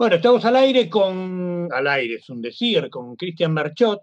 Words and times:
Bueno, 0.00 0.16
estamos 0.16 0.42
al 0.46 0.56
aire 0.56 0.88
con, 0.88 1.68
al 1.70 1.86
aire 1.86 2.14
es 2.14 2.30
un 2.30 2.40
decir, 2.40 2.88
con 2.88 3.16
Cristian 3.16 3.52
Merchot, 3.52 4.00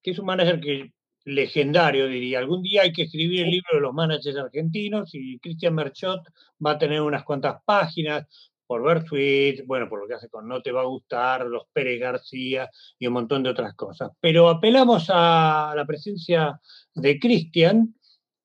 que 0.00 0.12
es 0.12 0.18
un 0.20 0.26
manager 0.26 0.60
que 0.60 0.92
legendario, 1.24 2.06
diría. 2.06 2.38
Algún 2.38 2.62
día 2.62 2.82
hay 2.82 2.92
que 2.92 3.02
escribir 3.02 3.42
el 3.42 3.50
libro 3.50 3.70
de 3.72 3.80
los 3.80 3.92
managers 3.92 4.36
argentinos 4.36 5.10
y 5.14 5.40
Cristian 5.40 5.74
Merchot 5.74 6.20
va 6.64 6.70
a 6.70 6.78
tener 6.78 7.00
unas 7.00 7.24
cuantas 7.24 7.56
páginas 7.64 8.24
por 8.68 8.84
ver 8.84 9.02
tweets, 9.02 9.66
bueno, 9.66 9.88
por 9.88 10.00
lo 10.00 10.06
que 10.06 10.14
hace 10.14 10.28
con 10.28 10.46
No 10.46 10.62
Te 10.62 10.70
Va 10.70 10.82
a 10.82 10.84
Gustar, 10.84 11.44
los 11.46 11.64
Pérez 11.72 11.98
García 11.98 12.70
y 12.96 13.08
un 13.08 13.14
montón 13.14 13.42
de 13.42 13.50
otras 13.50 13.74
cosas. 13.74 14.12
Pero 14.20 14.48
apelamos 14.48 15.06
a 15.08 15.72
la 15.74 15.84
presencia 15.84 16.60
de 16.94 17.18
Cristian 17.18 17.96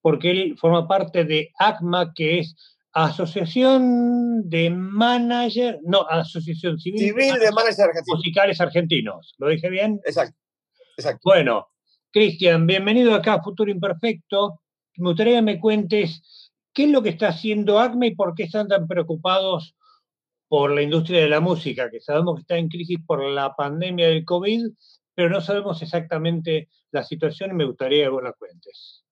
porque 0.01 0.31
él 0.31 0.57
forma 0.57 0.87
parte 0.87 1.25
de 1.25 1.51
ACMA, 1.59 2.11
que 2.15 2.39
es 2.39 2.55
Asociación 2.99 4.49
de 4.49 4.71
Manager, 4.71 5.79
no, 5.83 6.01
Asociación 6.09 6.79
Civil, 6.79 7.13
de, 7.13 7.51
Managers 7.51 7.79
Argentinos. 7.79 8.17
Musicales 8.17 8.59
Argentinos. 8.59 9.35
¿Lo 9.37 9.49
dije 9.49 9.69
bien? 9.69 10.01
Exacto. 10.03 10.35
Exacto. 10.97 11.21
Bueno, 11.23 11.67
Cristian, 12.11 12.65
bienvenido 12.65 13.13
acá 13.13 13.35
a 13.35 13.43
Futuro 13.43 13.69
Imperfecto. 13.69 14.61
Me 14.95 15.09
gustaría 15.09 15.35
que 15.35 15.41
me 15.43 15.59
cuentes 15.59 16.51
qué 16.73 16.85
es 16.85 16.89
lo 16.89 17.03
que 17.03 17.09
está 17.09 17.27
haciendo 17.27 17.79
ACMA 17.79 18.07
y 18.07 18.15
por 18.15 18.33
qué 18.33 18.45
están 18.45 18.67
tan 18.67 18.87
preocupados 18.87 19.75
por 20.47 20.71
la 20.71 20.81
industria 20.81 21.21
de 21.21 21.29
la 21.29 21.39
música, 21.39 21.91
que 21.91 21.99
sabemos 21.99 22.37
que 22.37 22.41
está 22.41 22.57
en 22.57 22.67
crisis 22.67 22.97
por 23.05 23.23
la 23.23 23.55
pandemia 23.55 24.07
del 24.07 24.25
COVID, 24.25 24.69
pero 25.13 25.29
no 25.29 25.39
sabemos 25.39 25.83
exactamente 25.83 26.69
la 26.89 27.03
situación 27.03 27.51
y 27.51 27.53
me 27.53 27.65
gustaría 27.65 28.05
que 28.05 28.09
vos 28.09 28.23
la 28.23 28.33
cuentes. 28.33 29.03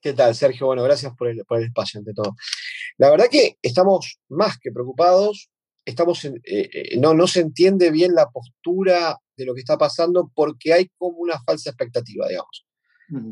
¿Qué 0.00 0.12
tal, 0.12 0.34
Sergio? 0.34 0.66
Bueno, 0.66 0.84
gracias 0.84 1.12
por 1.16 1.28
el, 1.28 1.40
espacio 1.64 1.98
ante 1.98 2.14
todo. 2.14 2.36
La 2.98 3.10
verdad 3.10 3.26
que 3.28 3.56
estamos 3.62 4.20
más 4.28 4.56
que 4.58 4.70
preocupados, 4.70 5.50
estamos 5.84 6.24
eh, 6.24 6.40
eh, 6.44 6.96
no, 6.98 7.14
no 7.14 7.26
se 7.26 7.40
entiende 7.40 7.90
bien 7.90 8.14
la 8.14 8.30
postura 8.30 9.16
de 9.36 9.44
lo 9.44 9.54
que 9.54 9.60
está 9.60 9.76
pasando 9.76 10.30
porque 10.34 10.72
hay 10.72 10.88
como 10.96 11.18
una 11.18 11.40
falsa 11.40 11.70
expectativa, 11.70 12.28
digamos. 12.28 12.64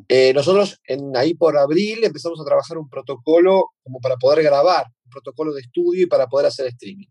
Eh, 0.08 0.32
nosotros 0.32 0.80
en, 0.84 1.14
ahí 1.16 1.34
por 1.34 1.56
abril 1.56 2.02
empezamos 2.02 2.40
a 2.40 2.44
trabajar 2.44 2.78
un 2.78 2.88
protocolo 2.88 3.72
como 3.82 4.00
para 4.00 4.16
poder 4.16 4.42
grabar, 4.42 4.86
un 5.04 5.10
protocolo 5.10 5.52
de 5.52 5.60
estudio 5.60 6.04
y 6.04 6.06
para 6.06 6.26
poder 6.26 6.46
hacer 6.46 6.66
streaming. 6.68 7.08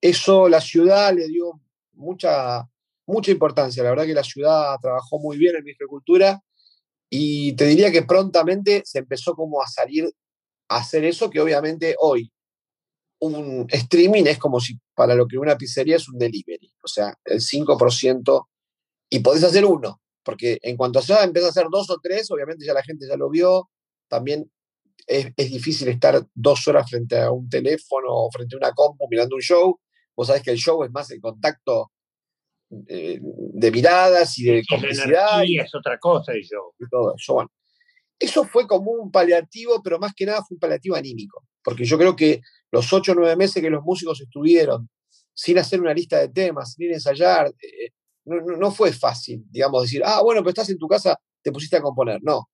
Eso 0.00 0.48
la 0.48 0.60
ciudad 0.60 1.14
le 1.14 1.28
dio 1.28 1.60
mucha, 1.92 2.68
mucha 3.06 3.30
importancia. 3.30 3.82
La 3.82 3.90
verdad 3.90 4.04
que 4.04 4.14
la 4.14 4.24
ciudad 4.24 4.76
trabajó 4.82 5.18
muy 5.18 5.38
bien 5.38 5.56
en 5.56 5.64
mi 5.64 5.70
agricultura 5.70 6.42
y 7.10 7.54
te 7.54 7.66
diría 7.66 7.92
que 7.92 8.02
prontamente 8.02 8.82
se 8.84 8.98
empezó 8.98 9.34
como 9.34 9.62
a 9.62 9.66
salir 9.66 10.10
a 10.68 10.78
hacer 10.78 11.04
eso 11.04 11.30
que 11.30 11.40
obviamente 11.40 11.94
hoy 12.00 12.32
un 13.20 13.66
streaming 13.68 14.24
es 14.26 14.38
como 14.38 14.60
si 14.60 14.78
para 14.94 15.14
lo 15.14 15.26
que 15.26 15.38
una 15.38 15.56
pizzería 15.56 15.96
es 15.96 16.08
un 16.08 16.18
delivery, 16.18 16.72
o 16.82 16.88
sea, 16.88 17.14
el 17.24 17.40
5% 17.40 18.48
y 19.08 19.20
podés 19.20 19.44
hacer 19.44 19.64
uno, 19.64 20.00
porque 20.22 20.58
en 20.62 20.76
cuanto 20.76 20.98
a 20.98 21.24
empieza 21.24 21.48
a 21.48 21.50
hacer 21.50 21.66
dos 21.70 21.88
o 21.90 21.98
tres, 22.02 22.30
obviamente 22.30 22.66
ya 22.66 22.74
la 22.74 22.82
gente 22.82 23.06
ya 23.08 23.16
lo 23.16 23.30
vio, 23.30 23.70
también 24.08 24.50
es, 25.06 25.26
es, 25.36 25.50
difícil 25.50 25.88
estar 25.88 26.26
dos 26.34 26.66
horas 26.68 26.90
frente 26.90 27.18
a 27.18 27.30
un 27.30 27.48
teléfono 27.48 28.08
o 28.08 28.30
frente 28.30 28.56
a 28.56 28.58
una 28.58 28.72
compu 28.72 29.06
mirando 29.08 29.36
un 29.36 29.42
show, 29.42 29.80
vos 30.16 30.26
sabés 30.26 30.42
que 30.42 30.50
el 30.50 30.58
show 30.58 30.82
es 30.84 30.90
más 30.90 31.10
el 31.10 31.20
contacto 31.20 31.92
eh, 32.88 33.20
de 33.20 33.70
miradas 33.70 34.38
y 34.38 34.44
de 34.44 34.64
complicidad. 34.68 35.42
Y 35.44 35.58
es 35.58 35.74
otra 35.74 35.98
cosa. 35.98 36.32
Y 36.36 36.46
todo 36.90 37.14
eso. 37.16 37.34
Bueno, 37.34 37.50
eso 38.18 38.44
fue 38.44 38.66
como 38.66 38.92
un 38.92 39.10
paliativo, 39.10 39.82
pero 39.82 39.98
más 39.98 40.14
que 40.14 40.26
nada 40.26 40.42
fue 40.44 40.54
un 40.54 40.60
paliativo 40.60 40.96
anímico, 40.96 41.44
porque 41.62 41.84
yo 41.84 41.98
creo 41.98 42.16
que 42.16 42.40
los 42.70 42.90
ocho 42.92 43.12
o 43.12 43.14
nueve 43.14 43.36
meses 43.36 43.62
que 43.62 43.70
los 43.70 43.84
músicos 43.84 44.20
estuvieron 44.20 44.88
sin 45.34 45.58
hacer 45.58 45.80
una 45.80 45.92
lista 45.92 46.18
de 46.18 46.28
temas, 46.30 46.72
sin 46.72 46.92
ensayar, 46.92 47.48
eh, 47.48 47.90
no, 48.24 48.40
no, 48.40 48.70
fue 48.70 48.92
fácil, 48.92 49.44
digamos, 49.50 49.82
decir, 49.82 50.02
ah, 50.04 50.22
bueno, 50.22 50.40
pero 50.40 50.50
estás 50.50 50.70
en 50.70 50.78
tu 50.78 50.88
casa, 50.88 51.16
te 51.42 51.52
pusiste 51.52 51.76
a 51.76 51.82
componer. 51.82 52.20
No, 52.22 52.48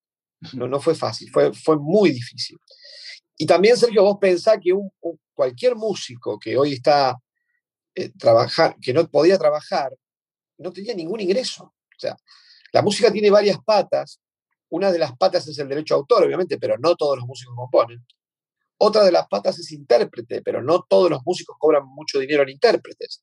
no, 0.55 0.67
no 0.67 0.81
fue 0.81 0.95
fácil, 0.95 1.31
fue, 1.31 1.53
fue 1.53 1.79
muy 1.79 2.11
difícil. 2.11 2.59
Y 3.37 3.47
también, 3.47 3.77
Sergio, 3.77 4.03
vos 4.03 4.19
pensás 4.21 4.59
que 4.61 4.73
un, 4.73 4.91
cualquier 5.33 5.77
músico 5.77 6.39
que 6.39 6.57
hoy 6.57 6.75
está 6.75 7.17
eh, 7.95 8.11
trabajar, 8.19 8.77
que 8.83 8.93
no 8.93 9.09
podía 9.09 9.39
trabajar, 9.39 9.93
no 10.63 10.73
tenía 10.73 10.95
ningún 10.95 11.21
ingreso. 11.21 11.65
O 11.65 11.99
sea, 11.99 12.17
la 12.73 12.83
música 12.83 13.13
tiene 13.13 13.31
varias 13.31 13.59
patas. 13.65 14.21
Una 14.71 14.91
de 14.91 14.99
las 14.99 15.17
patas 15.17 15.47
es 15.49 15.59
el 15.59 15.69
derecho 15.69 15.95
a 15.95 15.99
autor, 15.99 16.25
obviamente, 16.25 16.59
pero 16.59 16.79
no 16.79 16.97
todos 16.97 17.19
los 17.19 17.27
músicos 17.27 17.55
componen. 17.55 18.05
Otra 18.79 19.05
de 19.05 19.13
las 19.13 19.29
patas 19.29 19.59
es 19.59 19.71
intérprete, 19.71 20.43
pero 20.43 20.63
no 20.63 20.85
todos 20.89 21.11
los 21.11 21.21
músicos 21.25 21.57
cobran 21.59 21.85
mucho 21.87 22.19
dinero 22.19 22.43
en 22.43 22.49
intérpretes. 22.49 23.23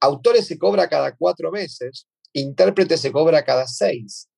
Autores 0.00 0.46
se 0.46 0.58
cobra 0.58 0.88
cada 0.88 1.16
cuatro 1.16 1.50
meses, 1.52 2.08
intérprete 2.32 2.96
se 2.98 3.12
cobra 3.12 3.44
cada 3.44 3.66
seis. 3.66 4.28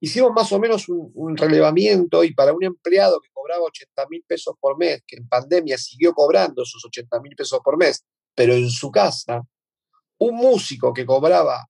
Hicimos 0.00 0.30
más 0.32 0.52
o 0.52 0.58
menos 0.58 0.86
un, 0.88 1.36
relevamiento 1.36 2.22
y 2.22 2.34
para 2.34 2.52
un 2.52 2.62
empleado 2.62 3.20
que 3.20 3.30
cobraba 3.32 3.64
80 3.64 4.06
mil 4.08 4.22
pesos 4.26 4.54
por 4.60 4.78
mes, 4.78 5.02
que 5.06 5.16
en 5.16 5.28
pandemia 5.28 5.76
siguió 5.78 6.12
cobrando 6.12 6.64
sus 6.64 6.84
80 6.84 7.20
mil 7.20 7.34
pesos 7.34 7.60
por 7.64 7.76
mes, 7.76 8.04
pero 8.34 8.54
en 8.54 8.70
su 8.70 8.90
casa, 8.90 9.42
un 10.18 10.36
músico 10.36 10.92
que 10.92 11.06
cobraba 11.06 11.66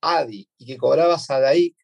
Adi 0.00 0.48
y 0.58 0.66
que 0.66 0.76
cobraba 0.76 1.18
Sadaik 1.18 1.76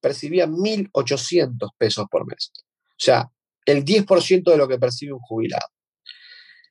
percibía 0.00 0.46
1.800 0.46 1.70
pesos 1.78 2.06
por 2.10 2.26
mes. 2.26 2.50
O 2.56 3.04
sea, 3.04 3.30
el 3.64 3.84
10% 3.84 4.50
de 4.50 4.56
lo 4.56 4.68
que 4.68 4.78
percibe 4.78 5.12
un 5.12 5.20
jubilado. 5.20 5.66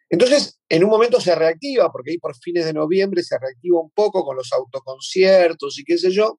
Entonces, 0.10 0.60
en 0.68 0.84
un 0.84 0.90
momento 0.90 1.22
se 1.22 1.34
reactiva, 1.36 1.90
porque 1.90 2.12
ahí 2.12 2.18
por 2.18 2.36
fines 2.36 2.66
de 2.66 2.74
noviembre 2.74 3.24
se 3.24 3.40
reactiva 3.40 3.80
un 3.80 3.92
poco 3.92 4.26
con 4.26 4.36
los 4.36 4.52
autoconciertos 4.52 5.80
y 5.80 5.86
qué 5.86 5.98
sé 5.98 6.12
yo, 6.12 6.38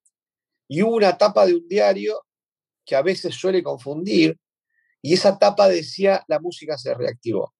y 0.69 0.83
hubo 0.83 0.97
una 0.97 1.17
tapa 1.17 1.47
de 1.47 1.55
un 1.55 1.67
diario 1.67 2.21
que 2.85 2.97
a 2.97 3.03
veces 3.03 3.35
suele 3.35 3.63
confundir, 3.63 4.37
y 5.01 5.15
esa 5.15 5.39
tapa 5.39 5.69
decía 5.69 6.23
la 6.29 6.39
música 6.39 6.77
se 6.77 6.93
reactivó. 6.93 7.55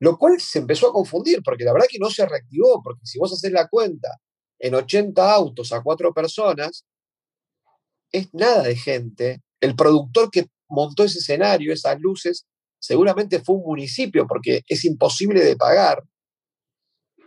Lo 0.00 0.16
cual 0.16 0.40
se 0.40 0.58
empezó 0.58 0.88
a 0.88 0.92
confundir, 0.92 1.42
porque 1.42 1.64
la 1.64 1.74
verdad 1.74 1.86
que 1.88 1.98
no 1.98 2.10
se 2.10 2.26
reactivó, 2.26 2.82
porque 2.82 3.04
si 3.04 3.18
vos 3.18 3.32
haces 3.32 3.52
la 3.52 3.68
cuenta 3.68 4.18
en 4.58 4.74
80 4.74 5.32
autos 5.32 5.72
a 5.72 5.82
cuatro 5.82 6.12
personas, 6.14 6.86
es 8.10 8.32
nada 8.32 8.62
de 8.62 8.76
gente. 8.76 9.42
El 9.60 9.76
productor 9.76 10.30
que 10.30 10.46
montó 10.68 11.04
ese 11.04 11.18
escenario, 11.18 11.72
esas 11.72 12.00
luces, 12.00 12.46
seguramente 12.78 13.40
fue 13.40 13.56
un 13.56 13.62
municipio, 13.62 14.26
porque 14.26 14.62
es 14.66 14.84
imposible 14.86 15.44
de 15.44 15.56
pagar. 15.56 16.02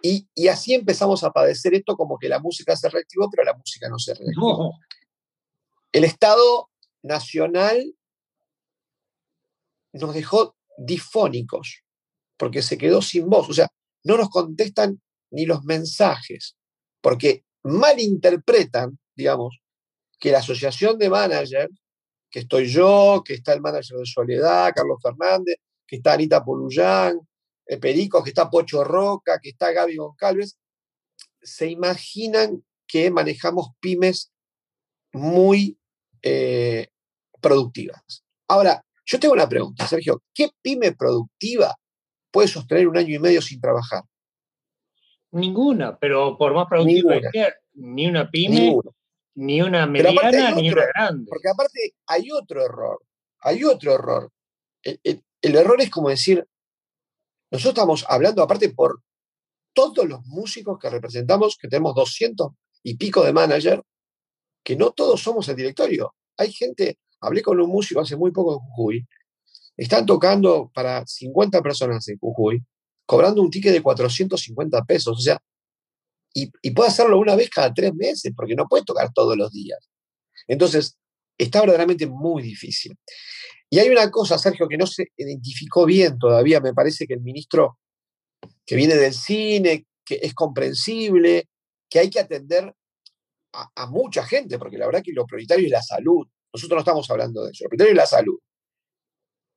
Y, 0.01 0.27
así 0.47 0.73
empezamos 0.73 1.23
a 1.23 1.31
padecer 1.31 1.75
esto 1.75 1.95
como 1.95 2.17
que 2.17 2.27
la 2.27 2.39
música 2.39 2.75
se 2.75 2.89
reactivó, 2.89 3.29
pero 3.29 3.43
la 3.43 3.53
música 3.53 3.87
no 3.87 3.99
se 3.99 4.15
reactivó. 4.15 4.73
El 5.91 6.03
Estado 6.03 6.69
Nacional 7.03 7.95
nos 9.93 10.13
dejó 10.13 10.55
difónicos 10.77 11.82
porque 12.43 12.61
se 12.61 12.77
quedó 12.77 13.01
sin 13.01 13.29
voz. 13.29 13.49
O 13.49 13.53
sea, 13.53 13.69
no 14.03 14.17
nos 14.17 14.29
contestan 14.29 15.01
ni 15.31 15.45
los 15.45 15.63
mensajes, 15.63 16.57
porque 16.99 17.45
malinterpretan, 17.63 18.99
digamos, 19.15 19.61
que 20.19 20.33
la 20.33 20.39
asociación 20.39 20.97
de 20.97 21.09
managers, 21.09 21.73
que 22.29 22.39
estoy 22.39 22.67
yo, 22.67 23.23
que 23.25 23.35
está 23.35 23.53
el 23.53 23.61
manager 23.61 23.97
de 23.97 24.05
Soledad, 24.05 24.73
Carlos 24.75 24.99
Fernández, 25.01 25.55
que 25.87 25.95
está 25.95 26.15
Anita 26.15 26.43
Poluyán, 26.43 27.17
eh, 27.65 27.77
Perico, 27.77 28.21
que 28.21 28.31
está 28.31 28.49
Pocho 28.49 28.83
Roca, 28.83 29.39
que 29.41 29.51
está 29.51 29.71
Gaby 29.71 29.95
Goncalves, 29.95 30.57
se 31.41 31.69
imaginan 31.69 32.61
que 32.85 33.09
manejamos 33.09 33.69
pymes 33.79 34.33
muy 35.13 35.79
eh, 36.21 36.89
productivas. 37.39 38.25
Ahora, 38.49 38.85
yo 39.05 39.17
tengo 39.17 39.33
una 39.33 39.47
pregunta, 39.47 39.87
Sergio, 39.87 40.21
¿qué 40.33 40.49
pyme 40.61 40.91
productiva 40.91 41.73
puede 42.33 42.47
sostener 42.47 42.87
un 42.87 42.97
año 42.97 43.15
y 43.15 43.19
medio 43.19 43.41
sin 43.41 43.61
trabajar? 43.61 44.03
Ninguna, 45.31 45.97
pero 45.97 46.35
por 46.37 46.53
más 46.53 46.67
productiva 46.67 47.21
que 47.21 47.29
sea, 47.31 47.53
ni 47.75 48.07
una 48.07 48.29
pyme, 48.29 48.75
ni 49.35 49.61
una 49.61 49.85
mediana, 49.85 50.51
ni 50.51 50.71
una 50.71 50.85
grande. 50.87 51.29
Porque 51.29 51.49
aparte 51.49 51.93
hay 52.07 52.29
otro 52.31 52.65
error, 52.65 52.99
hay 53.39 53.63
otro 53.63 53.93
error. 53.93 54.31
El, 54.81 55.21
error 55.41 55.79
es 55.79 55.89
como 55.89 56.09
decir, 56.09 56.45
nosotros 57.51 57.73
estamos 57.73 58.05
hablando 58.09 58.41
aparte 58.41 58.69
por 58.69 59.01
todos 59.73 60.07
los 60.07 60.25
músicos 60.25 60.77
que 60.79 60.89
representamos, 60.89 61.57
que 61.57 61.67
tenemos 61.67 61.95
200 61.95 62.51
y 62.83 62.97
pico 62.97 63.23
de 63.23 63.33
manager, 63.33 63.81
que 64.63 64.75
no 64.75 64.91
todos 64.91 65.21
somos 65.21 65.47
el 65.49 65.55
directorio. 65.55 66.15
Hay 66.37 66.51
gente, 66.51 66.97
hablé 67.21 67.41
con 67.41 67.59
un 67.59 67.69
músico 67.69 68.01
hace 68.01 68.15
muy 68.15 68.31
poco 68.31 68.53
en 68.53 68.59
Jujuy, 68.59 69.07
están 69.77 70.05
tocando 70.05 70.71
para 70.73 71.05
50 71.05 71.61
personas 71.61 72.07
en 72.07 72.17
Jujuy, 72.17 72.63
cobrando 73.05 73.41
un 73.41 73.49
ticket 73.49 73.73
de 73.73 73.81
450 73.81 74.83
pesos. 74.83 75.17
O 75.17 75.21
sea, 75.21 75.39
y, 76.33 76.71
puede 76.71 76.89
hacerlo 76.89 77.19
una 77.19 77.35
vez 77.35 77.49
cada 77.49 77.73
tres 77.73 77.93
meses, 77.93 78.33
porque 78.35 78.55
no 78.55 78.67
puede 78.67 78.83
tocar 78.83 79.11
todos 79.13 79.37
los 79.37 79.51
días. 79.51 79.79
Entonces, 80.47 80.97
está 81.37 81.61
verdaderamente 81.61 82.07
muy 82.07 82.41
difícil. 82.41 82.97
Y 83.69 83.79
hay 83.79 83.89
una 83.89 84.09
cosa, 84.09 84.37
Sergio, 84.37 84.67
que 84.67 84.77
no 84.77 84.87
se 84.87 85.11
identificó 85.15 85.85
bien 85.85 86.17
todavía. 86.17 86.59
Me 86.59 86.73
parece 86.73 87.05
que 87.05 87.13
el 87.13 87.21
ministro 87.21 87.77
que 88.65 88.75
viene 88.75 88.95
del 88.95 89.13
cine, 89.13 89.85
que 90.05 90.19
es 90.21 90.33
comprensible, 90.33 91.47
que 91.89 91.99
hay 91.99 92.09
que 92.09 92.19
atender 92.19 92.73
a, 93.53 93.85
mucha 93.87 94.23
gente, 94.25 94.57
porque 94.57 94.77
la 94.77 94.87
verdad 94.87 95.03
que 95.03 95.13
lo 95.13 95.25
prioritario 95.25 95.65
es 95.65 95.71
la 95.71 95.81
salud. 95.81 96.27
Nosotros 96.51 96.77
no 96.77 96.79
estamos 96.79 97.09
hablando 97.11 97.43
de 97.43 97.51
eso, 97.51 97.65
lo 97.65 97.69
prioritario 97.69 97.93
es 97.93 97.97
la 97.97 98.07
salud. 98.07 98.39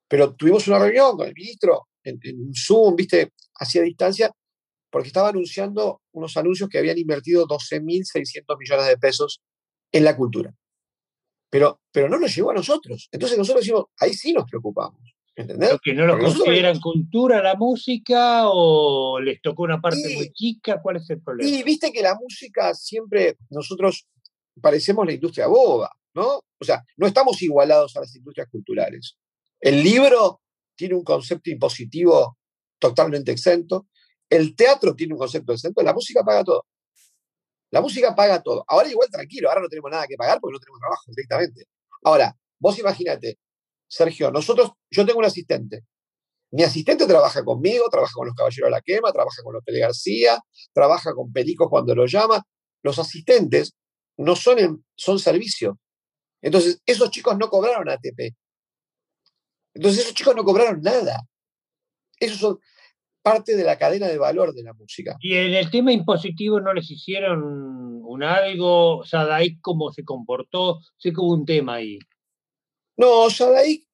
Pero 0.09 0.35
tuvimos 0.35 0.67
una 0.69 0.79
reunión 0.79 1.17
con 1.17 1.27
el 1.27 1.35
ministro 1.35 1.89
en, 2.03 2.19
en 2.23 2.55
Zoom, 2.55 2.95
viste, 2.97 3.33
hacia 3.59 3.83
distancia, 3.83 4.31
porque 4.91 5.09
estaba 5.09 5.29
anunciando 5.29 6.03
unos 6.13 6.37
anuncios 6.37 6.69
que 6.69 6.79
habían 6.79 6.99
invertido 6.99 7.47
12.600 7.47 8.59
millones 8.59 8.87
de 8.87 8.97
pesos 8.97 9.43
en 9.93 10.05
la 10.05 10.17
cultura. 10.17 10.55
Pero, 11.51 11.81
pero 11.93 12.09
no 12.09 12.19
nos 12.19 12.35
llegó 12.35 12.51
a 12.51 12.55
nosotros. 12.55 13.09
Entonces 13.13 13.39
nosotros 13.39 13.65
decimos, 13.65 13.85
ahí 13.99 14.15
sí 14.15 14.33
nos 14.33 14.45
preocupamos. 14.49 15.01
¿Entendés? 15.39 15.77
que 15.85 15.93
no 15.93 16.07
lo 16.07 16.19
consideran 16.19 16.81
cultura 16.81 17.43
la 17.43 17.57
música 17.57 18.45
o 18.47 19.21
les 19.21 19.43
tocó 19.43 19.65
una 19.65 19.83
parte 19.83 20.15
muy 20.15 20.33
chica, 20.33 20.81
¿cuál 20.81 20.97
es 20.97 21.11
el 21.11 21.21
problema? 21.21 21.51
Y 21.51 21.63
viste 21.63 21.93
que 21.93 22.01
la 22.01 22.15
música 22.15 22.73
siempre, 22.73 23.37
nosotros 23.51 24.07
parecemos 24.63 25.05
la 25.05 25.13
industria 25.13 25.47
boba, 25.47 25.91
¿no? 26.15 26.41
O 26.59 26.65
sea, 26.65 26.83
no 26.97 27.07
estamos 27.07 27.43
igualados 27.43 27.95
a 27.97 28.01
las 28.01 28.17
industrias 28.17 28.49
culturales. 28.49 29.19
El 29.61 29.83
libro 29.83 30.41
tiene 30.75 30.95
un 30.95 31.05
concepto 31.05 31.51
impositivo 31.51 32.39
totalmente 32.79 33.33
exento, 33.33 33.87
el 34.29 34.55
teatro 34.55 34.95
tiene 34.95 35.15
un 35.15 35.19
concepto 35.19 35.53
exento, 35.53 35.83
la 35.83 35.95
música 35.95 36.23
paga 36.25 36.45
todo. 36.45 36.67
La 37.71 37.81
música 37.81 38.15
paga 38.15 38.43
todo. 38.43 38.65
Ahora 38.69 38.89
igual 38.89 39.09
tranquilo, 39.11 39.49
ahora 39.49 39.63
no 39.63 39.69
tenemos 39.69 39.91
nada 39.91 40.07
que 40.07 40.17
pagar 40.17 40.39
porque 40.41 40.55
no 40.55 40.61
tenemos 40.61 40.81
trabajo 40.81 41.03
directamente. 41.09 41.65
Ahora, 42.05 42.37
vos 42.59 42.79
imagínate, 42.79 43.39
Sergio, 43.89 44.31
nosotros, 44.31 44.71
yo 44.91 45.05
tengo 45.07 45.19
un 45.19 45.25
asistente. 45.25 45.85
Mi 46.53 46.63
asistente 46.63 47.07
trabaja 47.07 47.45
conmigo, 47.45 47.89
trabaja 47.91 48.13
con 48.15 48.27
los 48.27 48.37
Caballeros 48.37 48.69
de 48.69 48.71
la 48.71 48.81
Quema, 48.81 49.13
trabaja 49.13 49.43
con 49.43 49.55
los 49.55 49.65
Pele 49.65 49.81
García, 49.81 50.39
trabaja 50.73 51.13
con 51.13 51.33
Perico 51.33 51.69
cuando 51.69 51.95
lo 51.95 52.07
llama. 52.07 52.43
Los 52.83 52.99
asistentes 52.99 53.75
no 54.17 54.37
son, 54.37 54.85
son 54.95 55.19
servicio. 55.19 55.79
Entonces, 56.41 56.81
esos 56.87 57.11
chicos 57.11 57.37
no 57.37 57.49
cobraron 57.49 57.89
ATP. 57.89 58.35
Entonces, 59.77 60.05
esos 60.05 60.15
chicos 60.15 60.35
no 60.35 60.43
cobraron 60.43 60.81
nada. 60.81 61.21
Esos 62.19 62.39
son 62.39 62.59
parte 63.23 63.57
de 63.57 63.65
la 63.65 63.77
cadena 63.77 64.09
de 64.09 64.17
valor 64.17 64.55
de 64.55 64.63
la 64.63 64.73
música. 64.73 65.17
Y 65.21 65.35
en 65.35 65.53
el 65.53 65.71
tema 65.71 65.93
impositivo 65.93 66.61
no 66.61 66.73
les 66.73 66.91
hicieron 66.91 67.43
un 67.45 68.23
algo, 68.23 69.05
Sadaik 69.05 69.61
cómo 69.61 69.93
se 69.93 70.03
comportó, 70.05 70.81
sé 70.97 71.13
que 71.13 71.21
hubo 71.21 71.35
un 71.35 71.45
tema 71.45 71.75
ahí. 71.75 71.99
No, 72.97 73.29
Sadaik, 73.29 73.85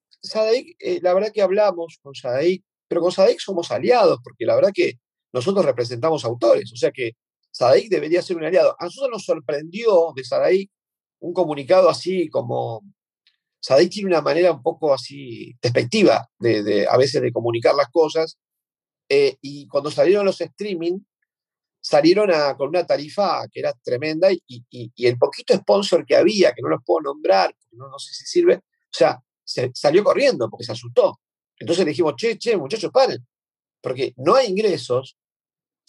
eh, 0.79 0.99
la 1.01 1.13
verdad 1.13 1.31
que 1.33 1.41
hablamos 1.41 1.99
con 2.01 2.15
Sadaik, 2.15 2.63
pero 2.87 3.01
con 3.01 3.11
Sadaik 3.11 3.39
somos 3.39 3.69
aliados, 3.71 4.19
porque 4.23 4.45
la 4.45 4.55
verdad 4.55 4.71
que 4.73 4.99
nosotros 5.33 5.65
representamos 5.65 6.23
autores, 6.23 6.71
o 6.71 6.77
sea 6.77 6.91
que 6.91 7.13
Sadaik 7.51 7.89
debería 7.89 8.21
ser 8.21 8.37
un 8.37 8.45
aliado. 8.45 8.75
A 8.79 8.85
nosotros 8.85 9.11
nos 9.11 9.25
sorprendió 9.25 10.13
de 10.15 10.23
Sadaik 10.23 10.71
un 11.19 11.33
comunicado 11.33 11.89
así 11.89 12.29
como... 12.29 12.81
Sadaik 13.63 13.91
tiene 13.91 14.09
una 14.09 14.21
manera 14.21 14.51
un 14.51 14.61
poco 14.61 14.93
así 14.93 15.55
despectiva 15.61 16.29
de, 16.37 16.85
a 16.85 16.97
veces 16.97 17.21
de 17.21 17.31
comunicar 17.31 17.73
las 17.75 17.87
cosas, 17.89 18.37
eh, 19.07 19.37
y 19.41 19.67
cuando 19.69 19.89
salieron 19.89 20.25
los 20.25 20.41
streaming, 20.41 20.99
salieron 21.79 22.29
con 22.57 22.69
una 22.69 22.85
tarifa 22.85 23.47
que 23.49 23.61
era 23.61 23.73
tremenda 23.81 24.29
y, 24.31 24.65
el 24.97 25.17
poquito 25.17 25.55
sponsor 25.55 26.05
que 26.05 26.17
había, 26.17 26.51
que 26.51 26.61
no 26.61 26.67
los 26.67 26.81
puedo 26.85 27.03
nombrar, 27.03 27.55
no, 27.71 27.87
no 27.87 27.99
sé 27.99 28.13
si 28.13 28.25
sirve, 28.25 28.55
o 28.57 28.61
sea, 28.91 29.19
se 29.45 29.71
salió 29.73 30.03
corriendo 30.03 30.49
porque 30.49 30.65
se 30.65 30.73
asustó. 30.73 31.21
Entonces 31.57 31.85
le 31.85 31.91
dijimos, 31.91 32.15
che, 32.17 32.37
che, 32.37 32.57
muchachos, 32.57 32.91
paren, 32.91 33.25
porque 33.81 34.13
no 34.17 34.35
hay 34.35 34.47
ingresos 34.47 35.17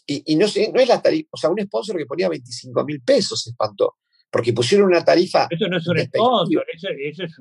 y, 0.06 0.36
no 0.36 0.46
es 0.46 0.88
la 0.88 1.02
tarifa, 1.02 1.28
o 1.32 1.36
sea, 1.36 1.50
un 1.50 1.60
sponsor 1.60 1.96
que 1.96 2.06
ponía 2.06 2.28
25 2.28 2.84
mil 2.84 3.02
pesos 3.02 3.42
se 3.42 3.50
espantó, 3.50 3.96
porque 4.34 4.52
pusieron 4.52 4.88
una 4.88 5.04
tarifa. 5.04 5.46
Eso 5.48 5.68
no 5.68 5.76
es 5.76 5.86
un 5.86 5.96
sponsor, 5.96 6.66
eso, 6.72 6.88
es 7.22 7.36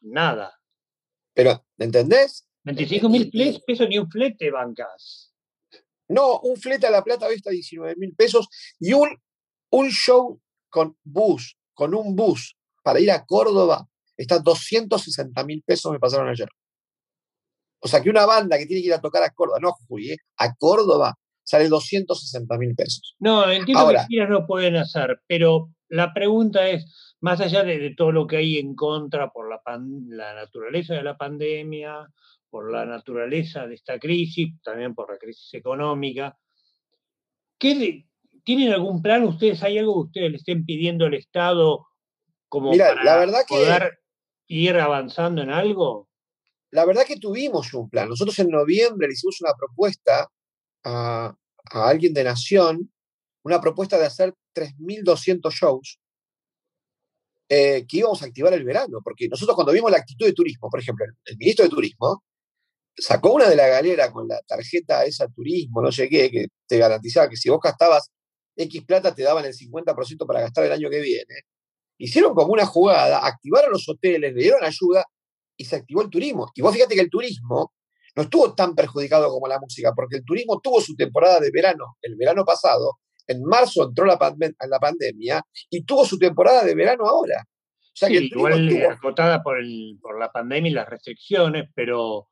nada. 0.00 0.52
Pero, 1.32 1.64
¿entendés? 1.78 2.48
25 2.64 3.08
mil 3.08 3.30
pesos 3.64 3.88
ni 3.88 3.96
un 3.96 4.10
flete 4.10 4.50
bancas. 4.50 5.32
No, 6.08 6.40
un 6.40 6.56
flete 6.56 6.88
a 6.88 6.90
La 6.90 7.04
Plata 7.04 7.28
hoy 7.28 7.36
está 7.36 7.50
19 7.50 7.94
mil 7.98 8.16
pesos 8.16 8.48
y 8.80 8.94
un, 8.94 9.16
un 9.70 9.90
show 9.90 10.42
con 10.68 10.96
bus, 11.04 11.56
con 11.72 11.94
un 11.94 12.16
bus 12.16 12.56
para 12.82 12.98
ir 12.98 13.12
a 13.12 13.24
Córdoba 13.24 13.88
está 14.16 14.40
260 14.40 15.44
mil 15.44 15.62
pesos, 15.62 15.92
me 15.92 16.00
pasaron 16.00 16.28
ayer. 16.30 16.48
O 17.78 17.86
sea 17.86 18.02
que 18.02 18.10
una 18.10 18.26
banda 18.26 18.58
que 18.58 18.66
tiene 18.66 18.82
que 18.82 18.88
ir 18.88 18.94
a 18.94 19.00
tocar 19.00 19.22
a 19.22 19.30
Córdoba, 19.30 19.60
no 19.62 19.70
Jujuy, 19.70 20.14
¿eh? 20.14 20.16
a 20.36 20.52
Córdoba, 20.56 21.14
sale 21.44 21.68
260 21.68 22.58
mil 22.58 22.74
pesos. 22.74 23.14
No, 23.20 23.48
entiendo 23.50 23.92
que 24.08 24.26
no 24.26 24.46
pueden 24.46 24.76
hacer, 24.76 25.20
pero 25.26 25.68
la 25.88 26.12
pregunta 26.12 26.68
es, 26.68 27.16
más 27.20 27.40
allá 27.40 27.62
de, 27.62 27.94
todo 27.96 28.12
lo 28.12 28.26
que 28.26 28.38
hay 28.38 28.58
en 28.58 28.74
contra 28.74 29.30
por 29.30 29.48
la, 29.48 29.60
la 30.08 30.34
naturaleza 30.34 30.94
de 30.94 31.02
la 31.02 31.16
pandemia, 31.16 32.08
por 32.50 32.72
la 32.72 32.84
naturaleza 32.84 33.66
de 33.66 33.74
esta 33.74 33.98
crisis, 33.98 34.54
también 34.62 34.94
por 34.94 35.10
la 35.10 35.18
crisis 35.18 35.52
económica, 35.54 36.36
¿qué 37.58 38.06
¿tienen 38.44 38.72
algún 38.72 39.02
plan 39.02 39.24
ustedes? 39.24 39.62
¿Hay 39.62 39.78
algo 39.78 39.94
que 39.94 40.06
ustedes 40.08 40.30
le 40.30 40.36
estén 40.36 40.64
pidiendo 40.64 41.06
al 41.06 41.14
Estado 41.14 41.86
como 42.48 42.72
la 42.74 43.16
verdad 43.16 43.40
poder 43.48 43.98
ir 44.46 44.76
avanzando 44.76 45.42
en 45.42 45.50
algo? 45.50 46.08
La 46.70 46.84
verdad 46.84 47.04
que 47.06 47.16
tuvimos 47.16 47.72
un 47.74 47.88
plan. 47.88 48.08
Nosotros 48.08 48.38
en 48.38 48.50
noviembre 48.50 49.08
le 49.08 49.14
hicimos 49.14 49.40
una 49.40 49.52
propuesta 49.56 50.28
a, 50.84 51.34
alguien 51.70 52.12
de 52.12 52.24
Nación, 52.24 52.92
una 53.42 53.60
propuesta 53.60 53.98
de 53.98 54.06
hacer 54.06 54.34
3.200 54.54 55.50
shows 55.50 55.98
eh, 57.48 57.84
que 57.88 57.98
íbamos 57.98 58.22
a 58.22 58.26
activar 58.26 58.52
el 58.54 58.64
verano, 58.64 59.00
porque 59.02 59.28
nosotros 59.28 59.54
cuando 59.54 59.72
vimos 59.72 59.90
la 59.90 59.98
actitud 59.98 60.26
de 60.26 60.32
turismo, 60.32 60.68
por 60.70 60.80
ejemplo, 60.80 61.04
el, 61.24 61.36
ministro 61.36 61.64
de 61.64 61.70
Turismo 61.70 62.22
sacó 62.96 63.32
una 63.32 63.48
de 63.48 63.56
la 63.56 63.66
galera 63.66 64.12
con 64.12 64.28
la 64.28 64.40
tarjeta 64.46 65.04
esa 65.04 65.28
turismo, 65.28 65.82
no 65.82 65.90
sé 65.90 66.08
qué, 66.08 66.30
que 66.30 66.46
te 66.66 66.78
garantizaba 66.78 67.28
que 67.28 67.36
si 67.36 67.50
vos 67.50 67.60
gastabas 67.62 68.10
X 68.56 68.84
plata 68.84 69.14
te 69.14 69.22
daban 69.22 69.44
el 69.44 69.52
50% 69.52 70.26
para 70.26 70.40
gastar 70.40 70.64
el 70.64 70.72
año 70.72 70.88
que 70.88 71.00
viene 71.00 71.34
hicieron 71.98 72.34
como 72.34 72.52
una 72.52 72.66
jugada, 72.66 73.26
activaron 73.26 73.72
los 73.72 73.88
hoteles, 73.88 74.32
le 74.34 74.42
dieron 74.42 74.64
ayuda 74.64 75.06
y 75.56 75.64
se 75.64 75.76
activó 75.76 76.02
el 76.02 76.10
turismo. 76.10 76.50
Y 76.54 76.62
vos 76.62 76.74
fíjate 76.74 76.94
que 76.94 77.00
el 77.00 77.10
turismo 77.10 77.72
no 78.16 78.22
estuvo 78.22 78.54
tan 78.54 78.74
perjudicado 78.74 79.28
como 79.28 79.48
la 79.48 79.58
música, 79.58 79.92
porque 79.94 80.16
el 80.16 80.24
turismo 80.24 80.60
tuvo 80.60 80.80
su 80.80 80.94
temporada 80.94 81.40
de 81.40 81.50
verano 81.50 81.96
el 82.02 82.16
verano 82.16 82.44
pasado, 82.44 82.98
en 83.26 83.42
marzo 83.42 83.88
entró 83.88 84.04
la, 84.04 84.18
la 84.68 84.78
pandemia 84.78 85.42
y 85.70 85.84
tuvo 85.84 86.04
su 86.04 86.18
temporada 86.18 86.64
de 86.64 86.74
verano 86.74 87.06
ahora. 87.06 87.44
O 87.80 87.96
sea 87.96 88.08
que 88.08 88.24
igual 88.24 88.68
estuvo... 88.68 88.90
acotada 88.90 89.42
por, 89.42 89.56
por 90.00 90.18
la 90.18 90.30
pandemia 90.30 90.70
y 90.70 90.74
las 90.74 90.88
restricciones, 90.88 91.70
pero, 91.74 92.28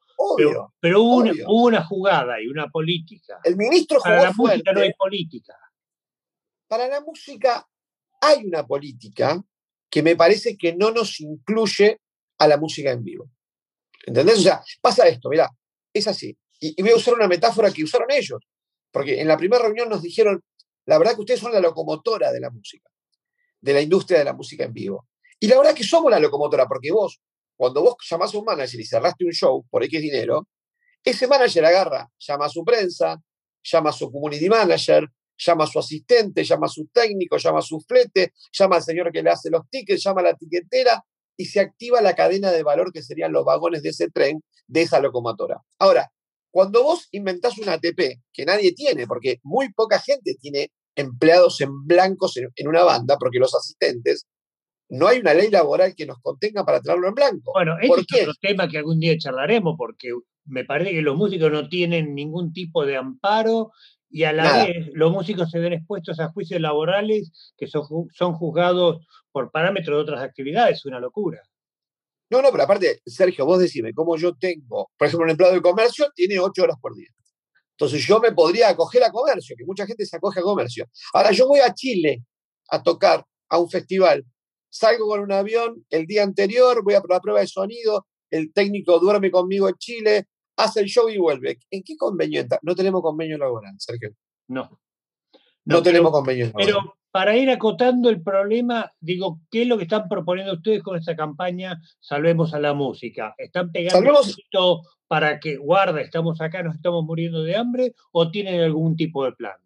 pero, 0.80 1.02
hubo, 1.02 1.64
una, 1.64 1.84
jugada 1.84 2.40
y 2.40 2.46
una 2.48 2.68
política. 2.68 3.40
El 3.44 3.56
ministro 3.56 4.00
Para 4.00 4.22
la 4.22 4.32
música 4.32 4.72
no 4.72 4.80
hay 4.80 4.92
política. 4.92 5.56
Para 6.68 6.88
la 6.88 7.00
música 7.00 7.66
hay 8.20 8.44
una 8.44 8.66
política 8.66 9.42
que 9.90 10.02
me 10.02 10.16
parece 10.16 10.56
que 10.56 10.74
no 10.74 10.90
nos 10.90 11.20
incluye 11.20 12.00
a 12.38 12.48
la 12.48 12.56
música 12.56 12.90
en 12.90 13.04
vivo. 13.04 13.30
¿Entendés? 14.04 14.38
O 14.38 14.42
sea, 14.42 14.62
pasa 14.80 15.06
esto, 15.06 15.28
mirá, 15.28 15.50
es 15.92 16.06
así. 16.06 16.36
Y, 16.60 16.80
voy 16.82 16.92
a 16.92 16.96
usar 16.96 17.14
una 17.14 17.28
metáfora 17.28 17.72
que 17.72 17.82
usaron 17.82 18.10
ellos, 18.10 18.40
porque 18.90 19.20
en 19.20 19.28
la 19.28 19.36
primera 19.36 19.64
reunión 19.64 19.88
nos 19.88 20.02
dijeron, 20.02 20.42
la 20.86 20.98
verdad 20.98 21.14
que 21.14 21.20
ustedes 21.20 21.40
son 21.40 21.52
la 21.52 21.60
locomotora 21.60 22.32
de 22.32 22.40
la 22.40 22.50
música, 22.50 22.88
de 23.60 23.72
la 23.72 23.80
industria 23.80 24.18
de 24.18 24.24
la 24.24 24.32
música 24.32 24.64
en 24.64 24.72
vivo. 24.72 25.08
Y 25.40 25.48
la 25.48 25.56
verdad 25.58 25.74
que 25.74 25.84
somos 25.84 26.10
la 26.10 26.20
locomotora, 26.20 26.66
porque 26.66 26.92
vos, 26.92 27.20
cuando 27.56 27.82
vos 27.82 27.96
llamás 28.08 28.34
a 28.34 28.38
un 28.38 28.44
manager 28.44 28.80
y 28.80 28.84
cerraste 28.84 29.24
un 29.24 29.32
show 29.32 29.66
por 29.68 29.82
X 29.84 30.00
dinero, 30.00 30.48
ese 31.04 31.26
manager 31.26 31.64
agarra, 31.64 32.08
llama 32.18 32.46
a 32.46 32.48
su 32.48 32.64
prensa, 32.64 33.20
llama 33.62 33.90
a 33.90 33.92
su 33.92 34.10
community 34.10 34.48
manager, 34.48 35.08
llama 35.36 35.64
a 35.64 35.66
su 35.66 35.78
asistente, 35.78 36.44
llama 36.44 36.66
a 36.66 36.70
su 36.70 36.86
técnico, 36.86 37.36
llama 37.36 37.58
a 37.58 37.62
su 37.62 37.80
flete, 37.80 38.32
llama 38.52 38.76
al 38.76 38.82
señor 38.82 39.10
que 39.10 39.22
le 39.22 39.30
hace 39.30 39.50
los 39.50 39.68
tickets, 39.68 40.04
llama 40.04 40.20
a 40.20 40.24
la 40.24 40.34
tiquetera 40.34 41.02
y 41.36 41.46
se 41.46 41.60
activa 41.60 42.00
la 42.00 42.14
cadena 42.14 42.50
de 42.50 42.62
valor 42.62 42.92
que 42.92 43.02
serían 43.02 43.32
los 43.32 43.44
vagones 43.44 43.82
de 43.82 43.90
ese 43.90 44.10
tren, 44.10 44.42
de 44.66 44.82
esa 44.82 45.00
locomotora. 45.00 45.60
Ahora, 45.78 46.10
cuando 46.50 46.82
vos 46.82 47.08
inventás 47.12 47.58
una 47.58 47.74
ATP 47.74 48.20
que 48.32 48.44
nadie 48.44 48.72
tiene, 48.74 49.06
porque 49.06 49.38
muy 49.42 49.72
poca 49.72 49.98
gente 49.98 50.34
tiene 50.40 50.70
empleados 50.94 51.60
en 51.62 51.86
blancos 51.86 52.36
en, 52.36 52.68
una 52.68 52.84
banda, 52.84 53.16
porque 53.18 53.38
los 53.38 53.54
asistentes, 53.54 54.26
no 54.90 55.08
hay 55.08 55.20
una 55.20 55.32
ley 55.32 55.50
laboral 55.50 55.94
que 55.96 56.04
nos 56.04 56.18
contenga 56.20 56.64
para 56.64 56.80
traerlo 56.80 57.08
en 57.08 57.14
blanco. 57.14 57.52
Bueno, 57.54 57.76
ese 57.80 57.94
es 57.94 58.28
otro 58.28 58.34
tema 58.40 58.68
que 58.68 58.76
algún 58.76 59.00
día 59.00 59.16
charlaremos, 59.16 59.74
porque 59.78 60.10
me 60.44 60.64
parece 60.64 60.90
que 60.90 61.00
los 61.00 61.16
músicos 61.16 61.50
no 61.50 61.68
tienen 61.68 62.14
ningún 62.14 62.52
tipo 62.52 62.84
de 62.84 62.96
amparo 62.96 63.70
y 64.12 64.24
a 64.24 64.32
la 64.32 64.64
vez 64.64 64.90
los 64.92 65.10
músicos 65.10 65.50
se 65.50 65.58
ven 65.58 65.72
expuestos 65.72 66.20
a 66.20 66.28
juicios 66.28 66.60
laborales 66.60 67.32
que 67.56 67.66
son, 67.66 67.82
son 68.12 68.34
juzgados 68.34 69.06
por 69.32 69.50
parámetros 69.50 69.96
de 69.96 70.02
otras 70.02 70.22
actividades, 70.22 70.78
es 70.78 70.84
una 70.84 71.00
locura. 71.00 71.40
No, 72.30 72.42
no, 72.42 72.50
pero 72.50 72.64
aparte, 72.64 73.00
Sergio, 73.06 73.46
vos 73.46 73.58
decime, 73.58 73.94
cómo 73.94 74.16
yo 74.16 74.34
tengo, 74.34 74.90
por 74.96 75.06
ejemplo, 75.06 75.24
un 75.24 75.30
empleado 75.30 75.54
de 75.54 75.62
comercio 75.62 76.10
tiene 76.14 76.38
ocho 76.38 76.62
horas 76.62 76.76
por 76.80 76.94
día. 76.94 77.08
Entonces 77.70 78.06
yo 78.06 78.20
me 78.20 78.32
podría 78.32 78.68
acoger 78.68 79.02
a 79.02 79.10
comercio, 79.10 79.56
que 79.56 79.64
mucha 79.64 79.86
gente 79.86 80.04
se 80.04 80.16
acoge 80.16 80.40
a 80.40 80.42
comercio. 80.42 80.86
Ahora 81.14 81.32
yo 81.32 81.48
voy 81.48 81.60
a 81.60 81.72
Chile 81.72 82.22
a 82.68 82.82
tocar 82.82 83.24
a 83.48 83.58
un 83.58 83.68
festival, 83.68 84.24
salgo 84.68 85.08
con 85.08 85.20
un 85.20 85.32
avión 85.32 85.84
el 85.88 86.06
día 86.06 86.22
anterior, 86.22 86.82
voy 86.84 86.94
a 86.94 87.02
la 87.08 87.20
prueba 87.20 87.40
de 87.40 87.46
sonido, 87.46 88.06
el 88.30 88.52
técnico 88.52 88.98
duerme 88.98 89.30
conmigo 89.30 89.68
en 89.68 89.74
Chile, 89.76 90.26
hace 90.64 90.80
el 90.80 90.86
show 90.86 91.08
y 91.08 91.18
vuelve. 91.18 91.58
¿En 91.70 91.82
qué 91.82 91.96
convenio 91.96 92.40
entra? 92.40 92.58
No 92.62 92.74
tenemos 92.74 93.02
convenio 93.02 93.38
laboral, 93.38 93.74
Sergio. 93.78 94.14
No. 94.48 94.80
No, 95.64 95.82
tenemos 95.82 96.10
convenio 96.10 96.46
laboral. 96.46 96.66
Pero 96.66 96.96
para 97.12 97.36
ir 97.36 97.50
acotando 97.50 98.08
el 98.08 98.22
problema, 98.22 98.90
digo, 98.98 99.38
¿qué 99.50 99.62
es 99.62 99.68
lo 99.68 99.76
que 99.76 99.84
están 99.84 100.08
proponiendo 100.08 100.54
ustedes 100.54 100.82
con 100.82 100.96
esta 100.96 101.14
campaña 101.14 101.80
Salvemos 102.00 102.54
a 102.54 102.58
la 102.58 102.72
Música? 102.72 103.34
¿Están 103.36 103.70
pegando 103.70 104.20
esto 104.22 104.82
para 105.06 105.38
que, 105.38 105.56
guarda, 105.56 106.00
estamos 106.00 106.40
acá, 106.40 106.62
nos 106.62 106.74
estamos 106.74 107.04
muriendo 107.04 107.42
de 107.42 107.54
hambre, 107.54 107.94
o 108.12 108.30
tienen 108.30 108.62
algún 108.62 108.96
tipo 108.96 109.24
de 109.26 109.32
plan? 109.32 109.56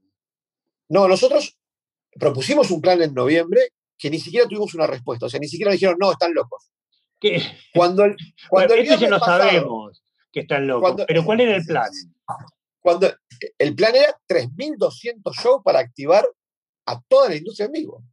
No, 0.88 1.06
nosotros 1.06 1.56
propusimos 2.18 2.70
un 2.72 2.80
plan 2.80 3.00
en 3.00 3.14
noviembre 3.14 3.60
que 3.96 4.10
ni 4.10 4.18
siquiera 4.18 4.48
tuvimos 4.48 4.74
una 4.74 4.88
respuesta, 4.88 5.26
o 5.26 5.28
sea, 5.28 5.38
ni 5.38 5.48
siquiera 5.48 5.70
dijeron, 5.70 5.96
no, 6.00 6.10
están 6.10 6.34
locos. 6.34 6.70
¿Qué? 7.20 7.40
Cuando 7.72 8.04
el, 8.04 8.16
cuando 8.50 8.74
bueno, 8.74 8.92
el 8.92 9.10
no 9.10 9.18
sabemos 9.20 10.02
que 10.36 10.40
están 10.40 10.66
locos, 10.66 11.02
pero 11.08 11.24
¿cuál 11.24 11.40
era 11.40 11.56
el 11.56 11.64
plan? 11.64 11.90
Cuando 12.78 13.10
el 13.56 13.74
plan 13.74 13.96
era 13.96 14.14
3.200 14.28 15.32
shows 15.32 15.62
para 15.64 15.78
activar 15.78 16.28
a 16.84 17.00
toda 17.08 17.30
la 17.30 17.36
industria 17.36 17.64
en 17.64 17.72
vivo. 17.72 18.04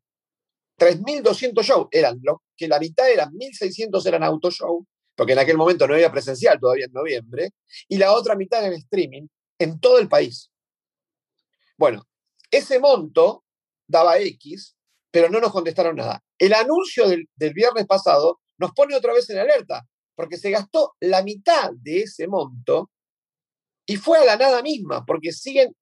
3.200 0.80 1.62
shows, 1.62 1.88
eran 1.92 2.22
lo, 2.24 2.42
que 2.56 2.70
la 2.70 2.80
mitad 2.80 3.12
eran 3.12 3.30
1.600 3.34 4.06
eran 4.06 4.24
auto 4.24 4.50
show, 4.51 4.88
porque 5.15 5.34
en 5.34 5.39
aquel 5.39 5.58
momento 5.58 5.86
no 5.86 5.96
había 5.96 6.13
presencial 6.13 6.62
todavía 6.62 6.86
en 6.86 6.94
noviembre, 6.94 7.50
y 7.89 7.98
la 7.98 8.13
otra 8.13 8.36
mitad 8.38 8.65
en 8.65 8.72
streaming 8.72 9.27
en 9.60 9.82
todo 9.82 10.00
el 10.00 10.08
país. 10.08 10.50
Bueno, 11.77 12.08
ese 12.50 12.80
monto 12.80 13.44
daba 13.86 14.18
X, 14.18 14.77
pero 15.12 15.27
no 15.30 15.42
nos 15.42 15.51
contestaron 15.51 15.98
nada. 15.98 16.24
El 16.38 16.53
anuncio 16.53 17.10
del, 17.10 17.27
del 17.36 17.53
viernes 17.53 17.86
pasado 17.86 18.39
nos 18.58 18.72
pone 18.72 18.96
otra 18.96 19.12
vez 19.12 19.30
en 19.30 19.39
alerta, 19.39 19.86
porque 20.15 20.38
se 20.38 20.51
gastó 20.51 20.96
la 21.00 21.24
mitad 21.24 21.72
de 21.74 22.01
ese 22.01 22.27
monto 22.27 22.91
y 23.86 23.98
fue 23.98 24.20
a 24.20 24.25
la 24.25 24.38
nada 24.38 24.62
misma, 24.62 25.05
porque 25.05 25.32
siguen 25.32 25.75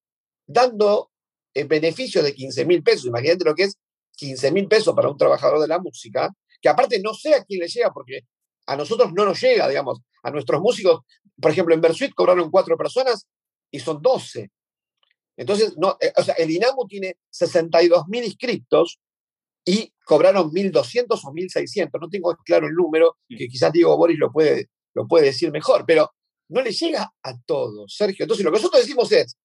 dando 0.46 1.10
el 1.54 1.68
beneficio 1.68 2.22
de 2.22 2.34
15 2.34 2.64
mil 2.64 2.82
pesos. 2.82 3.06
Imagínate 3.06 3.44
lo 3.44 3.54
que 3.54 3.64
es 3.64 3.76
15 4.16 4.52
mil 4.52 4.68
pesos 4.68 4.94
para 4.94 5.08
un 5.08 5.16
trabajador 5.16 5.60
de 5.60 5.68
la 5.68 5.78
música, 5.78 6.32
que 6.60 6.68
aparte 6.68 7.00
no 7.00 7.14
sé 7.14 7.34
a 7.34 7.44
quién 7.44 7.60
le 7.60 7.68
llega, 7.68 7.92
porque 7.92 8.22
a 8.66 8.76
nosotros 8.76 9.12
no 9.12 9.24
nos 9.24 9.40
llega, 9.40 9.68
digamos, 9.68 10.00
a 10.22 10.30
nuestros 10.30 10.60
músicos. 10.60 11.00
Por 11.40 11.50
ejemplo, 11.50 11.74
en 11.74 11.80
Versuit 11.80 12.14
cobraron 12.14 12.50
cuatro 12.50 12.76
personas 12.76 13.26
y 13.70 13.80
son 13.80 14.00
12. 14.00 14.50
Entonces, 15.36 15.74
no, 15.76 15.96
eh, 16.00 16.12
o 16.16 16.22
sea, 16.22 16.34
el 16.34 16.50
INAMU 16.50 16.86
tiene 16.86 17.16
62 17.30 18.06
mil 18.08 18.24
inscriptos 18.24 19.00
y 19.64 19.92
cobraron 20.04 20.50
1.200 20.50 21.06
o 21.10 21.32
1.600. 21.32 21.90
No 22.00 22.08
tengo 22.08 22.34
claro 22.44 22.66
el 22.66 22.74
número, 22.74 23.16
que 23.28 23.48
quizás 23.48 23.72
Diego 23.72 23.96
Boris 23.96 24.18
lo 24.18 24.30
puede, 24.30 24.70
lo 24.94 25.06
puede 25.06 25.26
decir 25.26 25.50
mejor, 25.50 25.84
pero 25.86 26.10
no 26.48 26.62
le 26.62 26.72
llega 26.72 27.12
a 27.22 27.38
todos, 27.46 27.94
Sergio. 27.96 28.24
Entonces, 28.24 28.44
lo 28.44 28.50
que 28.50 28.58
nosotros 28.58 28.82
decimos 28.82 29.10
es, 29.12 29.36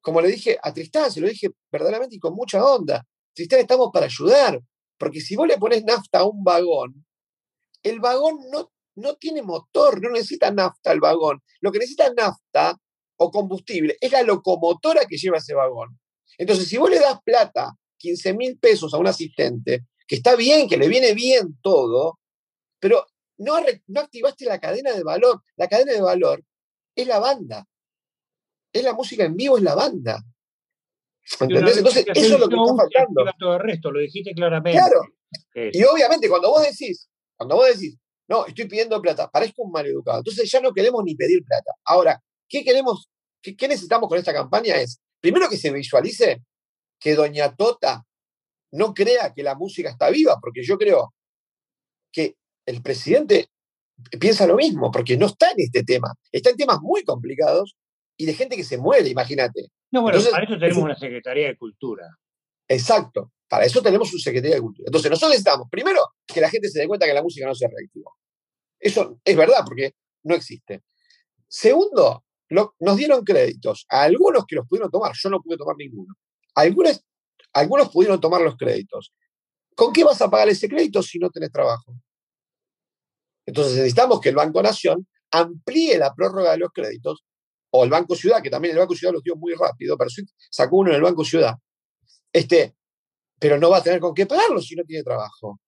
como 0.00 0.20
le 0.20 0.28
dije 0.28 0.58
a 0.60 0.72
Tristán, 0.72 1.10
se 1.10 1.20
lo 1.20 1.28
dije 1.28 1.48
verdaderamente 1.70 2.16
y 2.16 2.18
con 2.18 2.34
mucha 2.34 2.64
onda, 2.64 3.06
Tristán, 3.34 3.60
estamos 3.60 3.90
para 3.92 4.06
ayudar, 4.06 4.60
porque 4.98 5.20
si 5.20 5.36
vos 5.36 5.46
le 5.46 5.58
pones 5.58 5.84
nafta 5.84 6.20
a 6.20 6.24
un 6.24 6.42
vagón, 6.42 7.06
el 7.82 8.00
vagón 8.00 8.38
no, 8.50 8.72
no 8.96 9.14
tiene 9.16 9.42
motor, 9.42 10.02
no 10.02 10.10
necesita 10.10 10.50
nafta 10.50 10.92
el 10.92 11.00
vagón. 11.00 11.42
Lo 11.60 11.70
que 11.72 11.78
necesita 11.78 12.12
nafta 12.12 12.76
o 13.16 13.30
combustible 13.30 13.96
es 14.00 14.12
la 14.12 14.22
locomotora 14.22 15.04
que 15.06 15.16
lleva 15.16 15.38
ese 15.38 15.54
vagón. 15.54 15.98
Entonces, 16.38 16.68
si 16.68 16.76
vos 16.76 16.90
le 16.90 16.98
das 16.98 17.18
plata, 17.24 17.72
15 18.02 18.34
mil 18.34 18.58
pesos 18.58 18.92
a 18.92 18.98
un 18.98 19.06
asistente, 19.06 19.86
que 20.06 20.16
está 20.16 20.36
bien, 20.36 20.68
que 20.68 20.76
le 20.76 20.88
viene 20.88 21.14
bien 21.14 21.58
todo, 21.62 22.18
pero 22.78 23.06
no, 23.38 23.54
no 23.86 24.00
activaste 24.00 24.44
la 24.44 24.58
cadena 24.58 24.92
de 24.92 25.02
valor. 25.02 25.42
La 25.56 25.68
cadena 25.68 25.92
de 25.92 26.02
valor 26.02 26.44
es 26.94 27.06
la 27.06 27.18
banda 27.18 27.66
es 28.72 28.82
la 28.82 28.94
música 28.94 29.24
en 29.24 29.36
vivo, 29.36 29.58
es 29.58 29.62
la 29.62 29.74
banda. 29.74 30.22
¿Entendés? 31.40 31.76
Entonces, 31.76 32.04
eso 32.14 32.34
es 32.34 32.40
lo 32.40 32.48
que 32.48 32.56
está 32.56 32.74
faltando. 32.76 33.24
Todo 33.38 33.54
el 33.54 33.60
resto, 33.60 33.90
lo 33.90 34.00
dijiste 34.00 34.32
claramente. 34.34 34.78
Claro. 34.78 35.02
Y 35.54 35.82
obviamente, 35.84 36.28
cuando 36.28 36.50
vos 36.50 36.62
decís, 36.62 37.08
cuando 37.36 37.56
vos 37.56 37.68
decís, 37.68 37.96
no, 38.28 38.46
estoy 38.46 38.66
pidiendo 38.66 39.00
plata, 39.00 39.30
parezco 39.30 39.62
un 39.62 39.72
mal 39.72 39.86
educado. 39.86 40.18
Entonces 40.18 40.50
ya 40.50 40.60
no 40.60 40.72
queremos 40.72 41.02
ni 41.04 41.14
pedir 41.14 41.44
plata. 41.44 41.72
Ahora, 41.84 42.20
¿qué 42.48 42.64
queremos, 42.64 43.08
qué, 43.40 43.54
qué 43.54 43.68
necesitamos 43.68 44.08
con 44.08 44.18
esta 44.18 44.32
campaña? 44.32 44.76
Es, 44.76 45.00
primero 45.20 45.48
que 45.48 45.56
se 45.56 45.70
visualice 45.70 46.42
que 47.02 47.14
Doña 47.14 47.54
Tota 47.56 48.04
no 48.72 48.94
crea 48.94 49.32
que 49.34 49.42
la 49.42 49.54
música 49.54 49.90
está 49.90 50.08
viva, 50.10 50.38
porque 50.40 50.62
yo 50.62 50.78
creo 50.78 51.12
que 52.12 52.36
el 52.64 52.82
presidente 52.82 53.48
piensa 54.18 54.46
lo 54.46 54.56
mismo, 54.56 54.90
porque 54.90 55.16
no 55.16 55.26
está 55.26 55.50
en 55.50 55.56
este 55.58 55.82
tema. 55.82 56.14
Está 56.30 56.50
en 56.50 56.56
temas 56.56 56.80
muy 56.80 57.04
complicados 57.04 57.76
y 58.16 58.24
de 58.24 58.34
gente 58.34 58.56
que 58.56 58.64
se 58.64 58.78
muere, 58.78 59.08
imagínate. 59.08 59.68
No, 59.90 60.02
bueno, 60.02 60.18
para 60.30 60.44
eso 60.44 60.58
tenemos 60.58 60.82
una 60.82 60.96
Secretaría 60.96 61.48
de 61.48 61.56
Cultura. 61.56 62.06
Exacto, 62.68 63.32
para 63.48 63.66
eso 63.66 63.82
tenemos 63.82 64.10
una 64.12 64.22
Secretaría 64.22 64.56
de 64.56 64.62
Cultura. 64.62 64.86
Entonces, 64.86 65.10
nosotros 65.10 65.30
necesitamos, 65.30 65.68
primero, 65.70 66.00
que 66.26 66.40
la 66.40 66.48
gente 66.48 66.68
se 66.68 66.80
dé 66.80 66.86
cuenta 66.86 67.06
que 67.06 67.14
la 67.14 67.22
música 67.22 67.46
no 67.46 67.54
se 67.54 67.68
reactivó. 67.68 68.16
Eso 68.78 69.18
es 69.24 69.36
verdad, 69.36 69.62
porque 69.66 69.92
no 70.24 70.34
existe. 70.34 70.82
Segundo, 71.46 72.24
nos 72.48 72.96
dieron 72.96 73.22
créditos 73.24 73.84
a 73.90 74.02
algunos 74.04 74.46
que 74.46 74.56
los 74.56 74.66
pudieron 74.66 74.90
tomar, 74.90 75.12
yo 75.14 75.28
no 75.28 75.42
pude 75.42 75.56
tomar 75.56 75.76
ninguno. 75.76 76.14
Algunos, 76.54 77.00
algunos 77.52 77.88
pudieron 77.90 78.20
tomar 78.20 78.40
los 78.40 78.56
créditos. 78.56 79.12
¿Con 79.74 79.92
qué 79.92 80.04
vas 80.04 80.20
a 80.20 80.30
pagar 80.30 80.48
ese 80.48 80.68
crédito 80.68 81.02
si 81.02 81.18
no 81.18 81.30
tenés 81.30 81.50
trabajo? 81.50 81.94
Entonces 83.46 83.74
necesitamos 83.74 84.20
que 84.20 84.28
el 84.28 84.36
Banco 84.36 84.62
Nación 84.62 85.06
amplíe 85.30 85.98
la 85.98 86.14
prórroga 86.14 86.52
de 86.52 86.58
los 86.58 86.70
créditos 86.72 87.24
o 87.70 87.84
el 87.84 87.90
Banco 87.90 88.14
Ciudad, 88.14 88.42
que 88.42 88.50
también 88.50 88.74
el 88.74 88.80
Banco 88.80 88.94
Ciudad 88.94 89.14
lo 89.14 89.20
dio 89.20 89.34
muy 89.36 89.54
rápido, 89.54 89.96
pero 89.96 90.10
sacó 90.50 90.76
uno 90.76 90.90
en 90.90 90.96
el 90.96 91.02
Banco 91.02 91.24
Ciudad, 91.24 91.54
este, 92.32 92.76
pero 93.38 93.58
no 93.58 93.70
va 93.70 93.78
a 93.78 93.82
tener 93.82 93.98
con 93.98 94.14
qué 94.14 94.26
pagarlo 94.26 94.60
si 94.60 94.76
no 94.76 94.84
tiene 94.84 95.02
trabajo. 95.02 95.58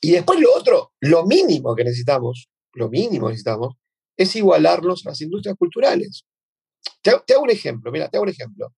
Y 0.00 0.10
después 0.12 0.40
lo 0.40 0.54
otro, 0.54 0.92
lo 1.00 1.24
mínimo 1.24 1.74
que 1.74 1.84
necesitamos, 1.84 2.48
lo 2.74 2.88
mínimo 2.88 3.26
que 3.26 3.32
necesitamos, 3.32 3.74
es 4.16 4.34
igualarlos 4.36 5.06
a 5.06 5.10
las 5.10 5.20
industrias 5.20 5.56
culturales. 5.56 6.24
Te, 7.00 7.10
hago 7.10 7.42
un 7.42 7.50
ejemplo, 7.50 7.90
mira, 7.90 8.08
te 8.08 8.16
hago 8.16 8.24
un 8.24 8.30
ejemplo. 8.30 8.74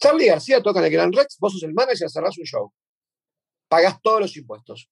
Charlie 0.00 0.26
García 0.26 0.62
toca 0.62 0.80
en 0.80 0.86
el 0.86 0.92
Gran 0.92 1.12
Rex, 1.12 1.36
vos 1.38 1.52
sos 1.52 1.62
el 1.62 1.74
manager, 1.74 2.10
cerrás 2.10 2.38
un 2.38 2.44
show. 2.44 2.72
Pagás 3.68 4.00
todos 4.02 4.20
los 4.20 4.36
impuestos. 4.36 4.88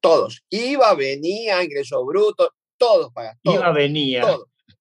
Todos. 0.00 0.42
IVA, 0.48 0.94
venía, 0.94 1.62
ingreso 1.62 2.04
bruto, 2.06 2.54
todos 2.78 3.12
pagás. 3.12 3.36
IVA, 3.42 3.72
venía. 3.72 4.24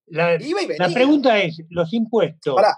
La, 0.05 0.37
pregunta 0.93 1.39
es, 1.41 1.59
los 1.69 1.91
impuestos. 1.93 2.55
Para, 2.55 2.77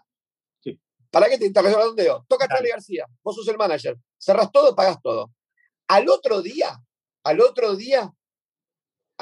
¿Para 1.12 1.28
qué 1.30 1.38
te 1.38 1.46
interesa 1.46 1.84
dónde 1.84 2.06
yo? 2.06 2.26
Toca 2.28 2.48
Charlie 2.48 2.70
García, 2.70 3.06
vos 3.22 3.36
sos 3.36 3.48
el 3.50 3.58
manager, 3.58 3.98
cerrás 4.18 4.52
todo, 4.52 4.76
pagas 4.76 5.02
todo. 5.02 5.32
Al 5.88 6.10
otro 6.10 6.42
día, 6.42 6.82
al 7.24 7.42
otro 7.42 7.76
día, 7.76 8.12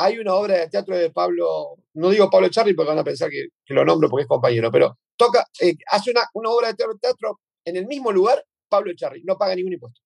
hay 0.01 0.17
una 0.19 0.33
obra 0.35 0.57
de 0.57 0.69
teatro 0.69 0.97
de 0.97 1.11
Pablo, 1.11 1.75
no 1.93 2.09
digo 2.09 2.29
Pablo 2.29 2.49
Charlie 2.49 2.73
porque 2.73 2.89
van 2.89 2.99
a 2.99 3.03
pensar 3.03 3.29
que, 3.29 3.47
lo 3.67 3.83
nombro 3.83 4.09
porque 4.09 4.23
es 4.23 4.27
compañero, 4.27 4.71
pero 4.71 4.97
toca, 5.15 5.45
eh, 5.59 5.75
hace 5.87 6.11
una, 6.11 6.21
una, 6.33 6.49
obra 6.49 6.69
de 6.69 6.75
teatro, 6.99 7.39
en 7.65 7.75
el 7.75 7.85
mismo 7.85 8.11
lugar, 8.11 8.43
Pablo 8.67 8.93
Charlie, 8.95 9.23
no 9.23 9.37
paga 9.37 9.55
ningún 9.55 9.73
impuesto. 9.73 10.01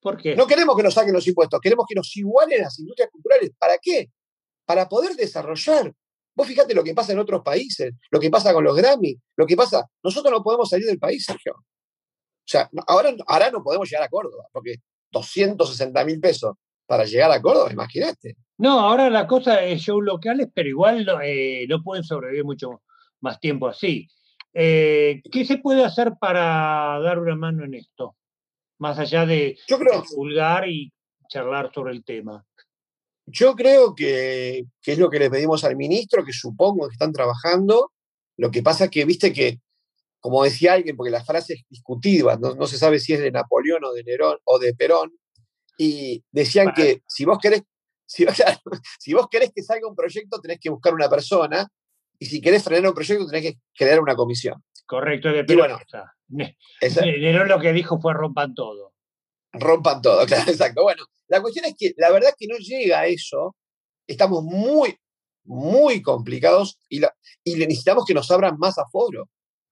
¿Por 0.00 0.16
qué? 0.16 0.36
No 0.36 0.46
queremos 0.46 0.76
que 0.76 0.82
nos 0.82 0.94
saquen 0.94 1.12
los 1.12 1.26
impuestos, 1.26 1.60
queremos 1.60 1.86
que 1.88 1.94
nos 1.94 2.14
igualen 2.16 2.60
las 2.60 2.78
industrias 2.78 3.10
culturales. 3.10 3.50
¿Para 3.58 3.78
qué? 3.78 4.10
Para 4.64 4.88
poder 4.88 5.14
desarrollar 5.16 5.92
Vos 6.36 6.48
fíjate 6.48 6.74
lo 6.74 6.82
que 6.82 6.94
pasa 6.94 7.12
en 7.12 7.20
otros 7.20 7.42
países, 7.42 7.94
lo 8.10 8.18
que 8.18 8.28
pasa 8.28 8.52
con 8.52 8.64
los 8.64 8.76
Grammy, 8.76 9.16
lo 9.36 9.46
que 9.46 9.56
pasa. 9.56 9.88
Nosotros 10.02 10.32
no 10.32 10.42
podemos 10.42 10.68
salir 10.68 10.86
del 10.86 10.98
país, 10.98 11.24
Sergio. 11.24 11.54
O 11.54 12.46
sea, 12.46 12.68
ahora, 12.88 13.14
ahora 13.26 13.50
no 13.50 13.62
podemos 13.62 13.88
llegar 13.88 14.04
a 14.04 14.08
Córdoba, 14.08 14.44
porque 14.52 14.76
260 15.12 16.04
mil 16.04 16.20
pesos 16.20 16.56
para 16.86 17.04
llegar 17.04 17.30
a 17.30 17.40
Córdoba, 17.40 17.72
imagínate. 17.72 18.36
No, 18.58 18.80
ahora 18.80 19.10
la 19.10 19.26
cosa 19.26 19.64
es 19.64 19.80
show 19.82 20.00
locales, 20.00 20.48
pero 20.54 20.68
igual 20.68 21.04
no, 21.04 21.20
eh, 21.22 21.66
pueden 21.82 22.04
sobrevivir 22.04 22.44
mucho 22.44 22.82
más 23.20 23.40
tiempo 23.40 23.68
así. 23.68 24.08
Eh, 24.52 25.20
¿Qué 25.32 25.44
se 25.44 25.58
puede 25.58 25.84
hacer 25.84 26.12
para 26.20 27.00
dar 27.00 27.18
una 27.18 27.34
mano 27.34 27.64
en 27.64 27.74
esto? 27.74 28.16
Más 28.78 28.98
allá 28.98 29.26
de 29.26 29.58
Yo 29.66 29.78
creo, 29.78 30.04
y 30.68 30.92
charlar 31.28 31.72
sobre 31.74 31.92
el 31.92 32.04
tema. 32.04 32.44
Yo 33.26 33.54
creo 33.56 33.94
que, 33.94 34.66
es 34.84 34.98
lo 34.98 35.10
que 35.10 35.18
le 35.18 35.30
pedimos 35.30 35.64
al 35.64 35.76
ministro, 35.76 36.24
que 36.24 36.32
supongo 36.32 36.88
que 36.88 36.92
están 36.92 37.12
trabajando. 37.12 37.90
Lo 38.36 38.50
que 38.50 38.62
pasa 38.62 38.84
es 38.84 38.90
que, 38.90 39.04
viste 39.04 39.32
que, 39.32 39.60
como 40.20 40.44
decía 40.44 40.74
alguien, 40.74 40.96
porque 40.96 41.10
la 41.10 41.24
frase 41.24 41.54
es 41.54 41.64
discutida, 41.68 42.36
no, 42.36 42.66
se 42.66 42.78
sabe 42.78 42.98
si 42.98 43.14
es 43.14 43.20
de 43.20 43.32
Napoleón 43.32 43.84
o 43.84 43.92
de 43.92 44.04
Nerón 44.04 44.38
o 44.44 44.58
de 44.58 44.74
Perón, 44.74 45.12
y 45.78 46.24
decían 46.30 46.72
que 46.74 47.02
si 47.06 47.24
vos 47.24 47.38
querés, 47.40 47.62
si, 48.06 48.24
vos 49.14 49.28
querés 49.30 49.50
que 49.54 49.62
salga 49.62 49.88
un 49.88 49.96
proyecto, 49.96 50.40
tenés 50.40 50.58
que 50.60 50.70
buscar 50.70 50.94
una 50.94 51.08
persona, 51.08 51.68
y 52.18 52.26
si 52.26 52.40
querés 52.40 52.62
frenar 52.62 52.88
un 52.88 52.94
proyecto 52.94 53.26
tenés 53.26 53.42
que 53.42 53.58
crear 53.76 54.00
una 54.00 54.14
comisión. 54.14 54.62
Correcto, 54.86 55.30
de 55.30 55.42
bueno, 55.54 55.78
lo 57.46 57.60
que 57.60 57.72
dijo 57.72 58.00
fue 58.00 58.12
rompan 58.12 58.54
todo. 58.54 58.92
Rompan 59.52 60.02
todo, 60.02 60.26
claro, 60.26 60.50
exacto. 60.50 60.82
Bueno, 60.82 61.04
la 61.28 61.40
cuestión 61.40 61.64
es 61.64 61.74
que 61.78 61.92
la 61.96 62.10
verdad 62.10 62.30
es 62.30 62.36
que 62.38 62.46
no 62.46 62.56
llega 62.58 63.00
a 63.00 63.06
eso. 63.06 63.56
Estamos 64.06 64.42
muy, 64.42 64.96
muy 65.44 66.02
complicados 66.02 66.78
y, 66.88 67.00
y 67.42 67.54
necesitamos 67.54 68.04
que 68.04 68.14
nos 68.14 68.30
abran 68.30 68.58
más 68.58 68.78
aforo, 68.78 69.30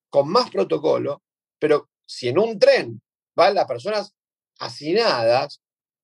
con 0.09 0.29
más 0.29 0.49
protocolo, 0.49 1.21
pero 1.59 1.89
si 2.05 2.29
en 2.29 2.39
un 2.39 2.59
tren 2.59 3.01
van 3.35 3.55
las 3.55 3.65
personas 3.65 4.13
hacinadas, 4.59 5.62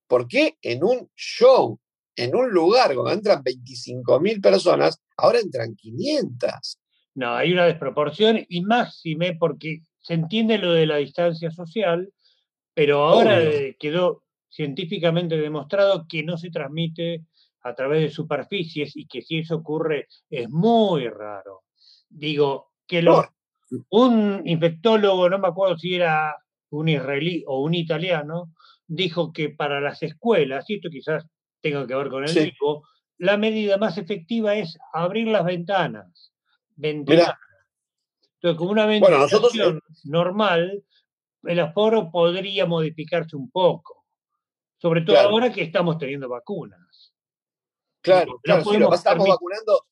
¿por 0.09 0.27
qué 0.27 0.57
en 0.61 0.83
un 0.83 1.09
show, 1.15 1.79
en 2.15 2.35
un 2.35 2.49
lugar 2.49 2.93
donde 2.93 3.13
entran 3.13 3.43
25.000 3.43 4.41
personas, 4.41 5.01
ahora 5.15 5.39
entran 5.39 5.75
500? 5.75 6.79
No, 7.15 7.35
hay 7.35 7.53
una 7.53 7.65
desproporción 7.65 8.45
y 8.49 8.61
máxime 8.61 9.35
porque 9.35 9.83
se 10.01 10.15
entiende 10.15 10.57
lo 10.57 10.73
de 10.73 10.87
la 10.87 10.97
distancia 10.97 11.51
social, 11.51 12.11
pero 12.73 13.03
ahora 13.03 13.39
quedó 13.79 14.23
científicamente 14.49 15.37
demostrado 15.37 16.05
que 16.09 16.23
no 16.23 16.37
se 16.37 16.49
transmite 16.49 17.25
a 17.61 17.75
través 17.75 18.01
de 18.01 18.09
superficies 18.09 18.95
y 18.95 19.05
que 19.05 19.21
si 19.21 19.39
eso 19.39 19.57
ocurre 19.57 20.07
es 20.29 20.49
muy 20.49 21.07
raro. 21.07 21.63
Digo, 22.09 22.71
que 22.87 23.05
un 23.89 24.41
infectólogo, 24.45 25.29
no 25.29 25.37
me 25.37 25.49
acuerdo 25.49 25.77
si 25.77 25.93
era 25.93 26.35
un 26.71 26.89
israelí 26.89 27.43
o 27.45 27.61
un 27.61 27.75
italiano, 27.75 28.53
dijo 28.89 29.31
que 29.31 29.49
para 29.49 29.79
las 29.79 30.03
escuelas, 30.03 30.69
y 30.69 30.75
esto 30.75 30.89
quizás 30.89 31.25
tenga 31.61 31.85
que 31.87 31.95
ver 31.95 32.09
con 32.09 32.23
el 32.23 32.29
sí. 32.29 32.53
la 33.17 33.37
medida 33.37 33.77
más 33.77 33.97
efectiva 33.97 34.55
es 34.55 34.77
abrir 34.91 35.27
las 35.27 35.45
ventanas. 35.45 36.33
Ventilar. 36.75 37.37
Entonces, 38.35 38.57
como 38.57 38.71
una 38.71 38.85
ventilación 38.85 39.77
eh 39.77 39.79
normal, 40.05 40.83
el 41.43 41.59
aforo 41.59 42.09
podría 42.09 42.65
modificarse 42.65 43.35
un 43.35 43.49
poco. 43.51 44.05
Sobre 44.77 45.01
todo 45.01 45.19
ahora 45.19 45.51
que 45.51 45.61
estamos 45.61 45.97
teniendo 45.97 46.29
vacunas. 46.29 47.13
Claro, 48.01 48.39
claro 48.41 48.93
estamos 48.93 49.27
vacunando, 49.27 49.85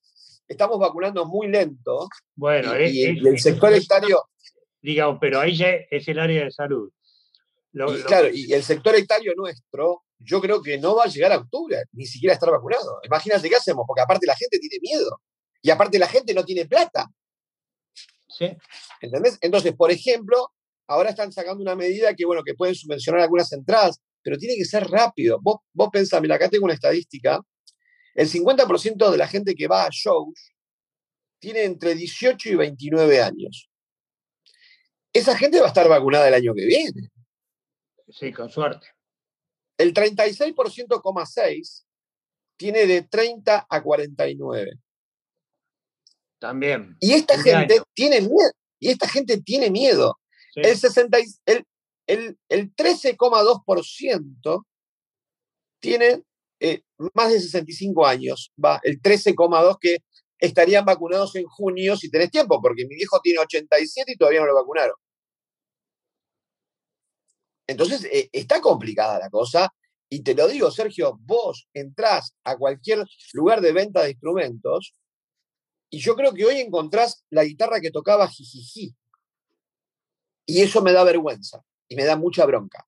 estamos 0.47 0.79
vacunando 0.79 1.25
muy 1.25 1.49
lento. 1.49 2.07
Bueno, 2.35 2.71
y, 2.79 3.03
el 3.03 3.37
sector 3.37 3.73
etario. 3.73 4.23
Digamos, 4.81 5.17
pero 5.19 5.41
ahí 5.41 5.55
ya 5.55 5.69
es 5.91 6.07
el 6.07 6.19
área 6.19 6.45
de 6.45 6.51
salud. 6.51 6.89
Y, 7.96 8.03
claro, 8.03 8.29
y 8.31 8.53
el 8.53 8.63
sector 8.63 8.96
etario 8.96 9.34
nuestro, 9.36 10.03
yo 10.19 10.41
creo 10.41 10.62
que 10.62 10.77
no 10.77 10.96
va 10.96 11.03
a 11.03 11.07
llegar 11.07 11.31
a 11.31 11.38
octubre, 11.38 11.84
ni 11.91 12.05
siquiera 12.05 12.34
a 12.34 12.36
estar 12.36 12.51
vacunado. 12.51 13.00
Imagínate 13.03 13.50
qué 13.50 13.55
hacemos, 13.55 13.86
porque 13.88 14.01
aparte 14.01 14.25
la 14.25 14.36
gente 14.36 14.60
tiene 14.60 14.77
miedo. 14.81 15.22
Y 15.62 15.69
aparte 15.69 16.00
la 16.00 16.07
gente 16.07 16.34
no 16.34 16.43
tiene 16.43 16.65
plata. 16.65 17.07
¿Sí? 18.27 18.55
¿Entendés? 19.01 19.38
Entonces, 19.41 19.74
por 19.75 19.91
ejemplo, 19.91 20.51
ahora 20.88 21.10
están 21.10 21.31
sacando 21.31 21.62
una 21.62 21.75
medida 21.75 22.13
que, 22.15 22.25
bueno, 22.25 22.43
que 22.43 22.53
pueden 22.53 22.75
subvencionar 22.75 23.22
algunas 23.22 23.51
entradas, 23.51 24.00
pero 24.22 24.38
tiene 24.38 24.55
que 24.55 24.65
ser 24.65 24.88
rápido. 24.88 25.39
Vos, 25.41 25.57
vos 25.74 25.89
pensás, 25.91 26.22
mira, 26.22 26.36
acá 26.36 26.50
tengo 26.50 26.65
una 26.65 26.74
estadística, 26.74 27.39
el 28.15 28.29
50% 28.29 29.12
de 29.12 29.17
la 29.17 29.27
gente 29.27 29.53
que 29.55 29.67
va 29.67 29.86
a 29.86 29.89
shows 29.91 30.53
tiene 31.39 31.63
entre 31.63 31.93
18 31.93 32.50
y 32.50 32.55
29 32.55 33.22
años. 33.22 33.69
Esa 35.13 35.38
gente 35.38 35.60
va 35.60 35.65
a 35.65 35.69
estar 35.69 35.88
vacunada 35.88 36.27
el 36.27 36.34
año 36.34 36.53
que 36.55 36.65
viene. 36.65 37.10
Sí, 38.09 38.31
con 38.31 38.49
suerte. 38.49 38.87
El 39.77 39.93
36,6 39.93 41.83
tiene 42.57 42.86
de 42.88 43.03
30 43.03 43.67
a 43.69 43.84
49. 43.84 44.71
También. 46.39 46.97
Y 46.99 47.13
esta 47.13 47.38
gente 47.41 47.82
tiene 47.93 48.21
miedo. 48.21 48.51
Y 48.79 48.89
esta 48.89 49.08
gente 49.08 49.41
tiene 49.41 49.69
miedo. 49.69 50.19
El, 50.55 50.75
60, 50.77 51.17
el, 51.45 51.65
el, 52.08 52.38
el 52.49 52.75
13,2% 52.75 54.65
tiene 55.79 56.23
eh, 56.60 56.82
más 57.13 57.32
de 57.32 57.39
65 57.39 58.05
años, 58.05 58.51
va, 58.63 58.79
el 58.84 58.99
13,2 58.99 59.77
que 59.79 59.97
estarían 60.39 60.86
vacunados 60.86 61.36
en 61.36 61.45
junio 61.45 61.95
si 61.95 62.10
tenés 62.10 62.32
tiempo, 62.32 62.60
porque 62.62 62.86
mi 62.88 62.95
viejo 62.95 63.19
tiene 63.21 63.39
87 63.39 64.12
y 64.12 64.17
todavía 64.17 64.39
no 64.41 64.47
lo 64.47 64.55
vacunaron. 64.55 64.95
Entonces, 67.67 68.06
eh, 68.06 68.30
está 68.32 68.62
complicada 68.62 69.19
la 69.19 69.30
cosa. 69.30 69.73
Y 70.10 70.21
te 70.23 70.34
lo 70.34 70.47
digo, 70.47 70.71
Sergio, 70.71 71.19
vos 71.21 71.67
entrás 71.73 72.34
a 72.45 72.56
cualquier 72.56 73.06
lugar 73.34 73.60
de 73.62 73.73
venta 73.73 74.03
de 74.03 74.12
instrumentos 74.12 74.93
y 75.89 75.99
yo 75.99 76.15
creo 76.15 76.34
que 76.34 76.45
hoy 76.45 76.60
encontrás 76.60 77.25
la 77.30 77.43
guitarra 77.43 77.82
que 77.82 77.91
tocaba 77.91 78.27
Jijiji. 78.27 78.95
Y 80.45 80.62
eso 80.62 80.82
me 80.82 80.93
da 80.93 81.03
vergüenza 81.03 81.62
y 81.89 81.95
me 81.95 82.06
da 82.06 82.15
mucha 82.15 82.45
bronca. 82.45 82.88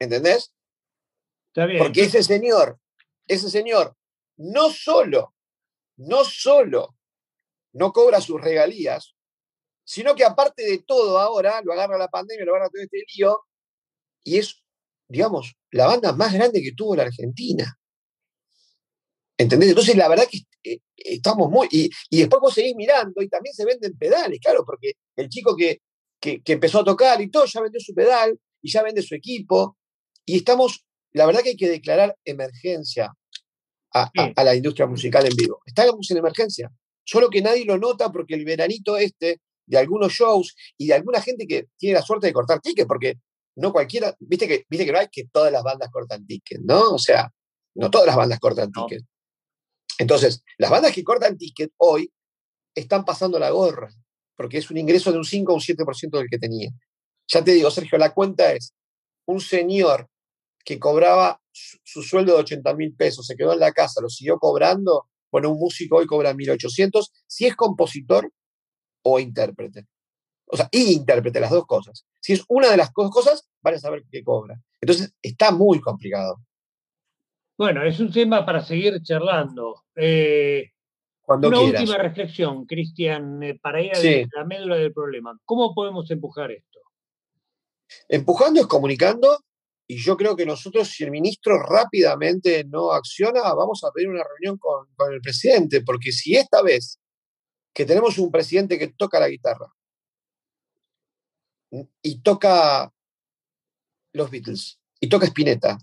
¿Entendés? 0.00 0.52
Porque 1.78 2.02
ese 2.02 2.22
señor, 2.22 2.78
ese 3.26 3.48
señor, 3.50 3.96
no 4.36 4.70
solo, 4.70 5.34
no 5.96 6.24
solo 6.24 6.96
no 7.76 7.92
cobra 7.92 8.20
sus 8.20 8.40
regalías, 8.40 9.15
sino 9.86 10.14
que 10.14 10.24
aparte 10.24 10.62
de 10.62 10.78
todo 10.78 11.18
ahora, 11.18 11.62
lo 11.64 11.72
agarra 11.72 11.96
la 11.96 12.08
pandemia, 12.08 12.44
lo 12.44 12.54
agarra 12.54 12.70
todo 12.70 12.82
este 12.82 13.04
lío, 13.16 13.40
y 14.24 14.38
es, 14.38 14.62
digamos, 15.08 15.54
la 15.70 15.86
banda 15.86 16.12
más 16.12 16.32
grande 16.32 16.60
que 16.60 16.72
tuvo 16.72 16.96
la 16.96 17.04
Argentina. 17.04 17.78
¿Entendés? 19.38 19.70
Entonces, 19.70 19.96
la 19.96 20.08
verdad 20.08 20.26
que 20.30 20.40
eh, 20.64 20.80
estamos 20.96 21.50
muy. 21.50 21.68
Y, 21.70 21.90
después 22.10 22.40
vos 22.40 22.54
seguís 22.54 22.74
mirando 22.74 23.22
y 23.22 23.28
también 23.28 23.54
se 23.54 23.64
venden 23.64 23.96
pedales, 23.96 24.40
claro, 24.40 24.64
porque 24.64 24.92
el 25.14 25.28
chico 25.28 25.54
que, 25.54 25.80
que, 26.20 26.42
que, 26.42 26.54
empezó 26.54 26.80
a 26.80 26.84
tocar 26.84 27.20
y 27.20 27.30
todo 27.30 27.44
ya 27.44 27.60
vendió 27.60 27.78
su 27.80 27.94
pedal 27.94 28.38
y 28.62 28.70
ya 28.70 28.82
vende 28.82 29.02
su 29.02 29.14
equipo. 29.14 29.76
Y 30.24 30.38
estamos 30.38 30.86
la 31.16 31.24
verdad 31.24 31.40
que 31.40 31.50
hay 31.50 31.56
que 31.56 31.68
declarar 31.70 32.14
emergencia 32.26 33.10
a, 33.94 34.10
la 34.44 34.54
industria 34.54 34.86
musical 34.86 35.24
en 35.24 35.34
vivo. 35.34 35.62
Estamos 35.64 36.10
en 36.10 36.18
emergencia, 36.18 36.70
solo 37.04 37.30
que 37.30 37.40
nadie 37.40 37.64
lo 37.64 37.78
nota 37.78 38.12
porque 38.12 38.34
el 38.34 38.44
veranito 38.44 38.98
este 38.98 39.40
de 39.66 39.78
algunos 39.78 40.12
shows 40.12 40.54
y 40.76 40.86
de 40.86 40.94
alguna 40.94 41.20
gente 41.20 41.46
que 41.46 41.68
tiene 41.76 41.94
la 41.94 42.02
suerte 42.02 42.28
de 42.28 42.32
cortar 42.32 42.60
tickets, 42.60 42.86
porque 42.86 43.18
no 43.56 43.72
cualquiera, 43.72 44.14
viste 44.20 44.46
que, 44.46 44.64
viste 44.68 44.86
que 44.86 44.92
no 44.92 44.98
hay 44.98 45.08
que 45.10 45.24
todas 45.32 45.52
las 45.52 45.62
bandas 45.62 45.90
cortan 45.90 46.26
tickets, 46.26 46.62
¿no? 46.64 46.94
O 46.94 46.98
sea, 46.98 47.32
no 47.74 47.90
todas 47.90 48.06
las 48.06 48.16
bandas 48.16 48.38
cortan 48.38 48.70
tickets. 48.70 49.04
Entonces, 49.98 50.42
las 50.58 50.70
bandas 50.70 50.92
que 50.92 51.04
cortan 51.04 51.36
tickets 51.36 51.72
hoy 51.78 52.12
están 52.74 53.04
pasando 53.04 53.38
la 53.38 53.50
gorra, 53.50 53.88
porque 54.36 54.58
es 54.58 54.70
un 54.70 54.76
ingreso 54.76 55.10
de 55.10 55.18
un 55.18 55.24
5 55.24 55.52
o 55.52 55.54
un 55.54 55.60
7% 55.60 56.18
del 56.18 56.28
que 56.30 56.38
tenía. 56.38 56.70
Ya 57.28 57.42
te 57.42 57.52
digo, 57.52 57.70
Sergio, 57.70 57.98
la 57.98 58.12
cuenta 58.12 58.52
es 58.52 58.74
un 59.26 59.40
señor 59.40 60.08
que 60.64 60.78
cobraba 60.78 61.40
su, 61.52 62.02
sueldo 62.02 62.34
de 62.34 62.40
80 62.40 62.74
mil 62.74 62.94
pesos, 62.94 63.26
se 63.26 63.36
quedó 63.36 63.52
en 63.52 63.60
la 63.60 63.72
casa, 63.72 64.00
lo 64.00 64.08
siguió 64.08 64.38
cobrando, 64.38 65.06
bueno, 65.30 65.50
un 65.50 65.58
músico 65.58 65.96
hoy 65.96 66.06
cobra 66.06 66.34
1.800, 66.34 67.08
si 67.26 67.46
es 67.46 67.56
compositor 67.56 68.30
o 69.08 69.20
intérprete. 69.20 69.86
O 70.46 70.56
sea, 70.56 70.68
y 70.70 70.92
intérprete, 70.92 71.40
las 71.40 71.50
dos 71.50 71.66
cosas. 71.66 72.04
Si 72.20 72.32
es 72.32 72.44
una 72.48 72.70
de 72.70 72.76
las 72.76 72.92
dos 72.92 73.10
cosas, 73.10 73.48
van 73.62 73.74
a 73.74 73.78
saber 73.78 74.04
qué 74.10 74.22
cobra. 74.22 74.60
Entonces, 74.80 75.14
está 75.22 75.50
muy 75.52 75.80
complicado. 75.80 76.38
Bueno, 77.56 77.84
es 77.84 77.98
un 78.00 78.12
tema 78.12 78.44
para 78.44 78.62
seguir 78.62 79.00
charlando. 79.02 79.84
Eh, 79.94 80.70
Cuando 81.22 81.48
una 81.48 81.60
última 81.60 81.96
reflexión, 81.98 82.66
Cristian, 82.66 83.42
eh, 83.42 83.58
para 83.60 83.80
ir 83.80 83.92
a 83.94 84.38
la 84.38 84.44
médula 84.44 84.76
del 84.76 84.92
problema. 84.92 85.38
¿Cómo 85.44 85.74
podemos 85.74 86.10
empujar 86.10 86.50
esto? 86.50 86.80
Empujando 88.08 88.60
es 88.60 88.66
comunicando 88.66 89.38
y 89.86 89.98
yo 89.98 90.16
creo 90.16 90.34
que 90.34 90.44
nosotros, 90.44 90.88
si 90.88 91.04
el 91.04 91.12
ministro 91.12 91.62
rápidamente 91.62 92.64
no 92.64 92.90
acciona, 92.90 93.54
vamos 93.54 93.84
a 93.84 93.92
pedir 93.92 94.08
una 94.08 94.24
reunión 94.24 94.58
con, 94.58 94.86
el 95.12 95.20
presidente, 95.20 95.82
porque 95.82 96.10
si 96.10 96.36
esta 96.36 96.60
vez 96.60 96.98
que 97.76 97.84
tenemos 97.84 98.16
un 98.16 98.30
presidente 98.30 98.78
que 98.78 98.88
toca 98.88 99.20
la 99.20 99.28
guitarra 99.28 99.66
y 102.00 102.22
toca 102.22 102.90
los 104.14 104.30
Beatles 104.30 104.80
y 104.98 105.10
toca 105.10 105.26
Spinetta 105.26 105.76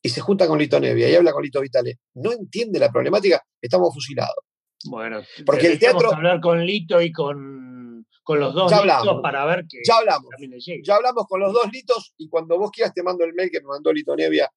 y 0.00 0.10
se 0.10 0.20
junta 0.20 0.46
con 0.46 0.60
Lito 0.60 0.78
Nevia 0.78 1.10
y 1.10 1.16
habla 1.16 1.32
con 1.32 1.42
Lito 1.42 1.60
Vitale, 1.60 1.98
no 2.14 2.30
entiende 2.30 2.78
la 2.78 2.92
problemática, 2.92 3.44
estamos 3.60 3.92
fusilados. 3.92 4.44
Bueno, 4.84 5.22
porque 5.44 5.66
el 5.66 5.80
teatro 5.80 6.14
hablar 6.14 6.40
con 6.40 6.64
Lito 6.64 7.00
y 7.00 7.10
con 7.10 8.06
con 8.22 8.38
los 8.38 8.54
dos 8.54 8.70
litos 8.70 9.20
para 9.20 9.44
ver 9.44 9.66
que 9.68 9.78
ya 9.84 9.96
hablamos. 9.96 10.30
Ya 10.84 10.94
hablamos 10.94 11.26
con 11.26 11.40
los 11.40 11.52
dos 11.52 11.68
litos 11.72 12.14
y 12.16 12.28
cuando 12.28 12.58
vos 12.58 12.70
quieras 12.70 12.94
te 12.94 13.02
mando 13.02 13.24
el 13.24 13.34
mail 13.34 13.50
que 13.50 13.60
me 13.60 13.66
mandó 13.66 13.92
Lito 13.92 14.14
Nevia. 14.14 14.48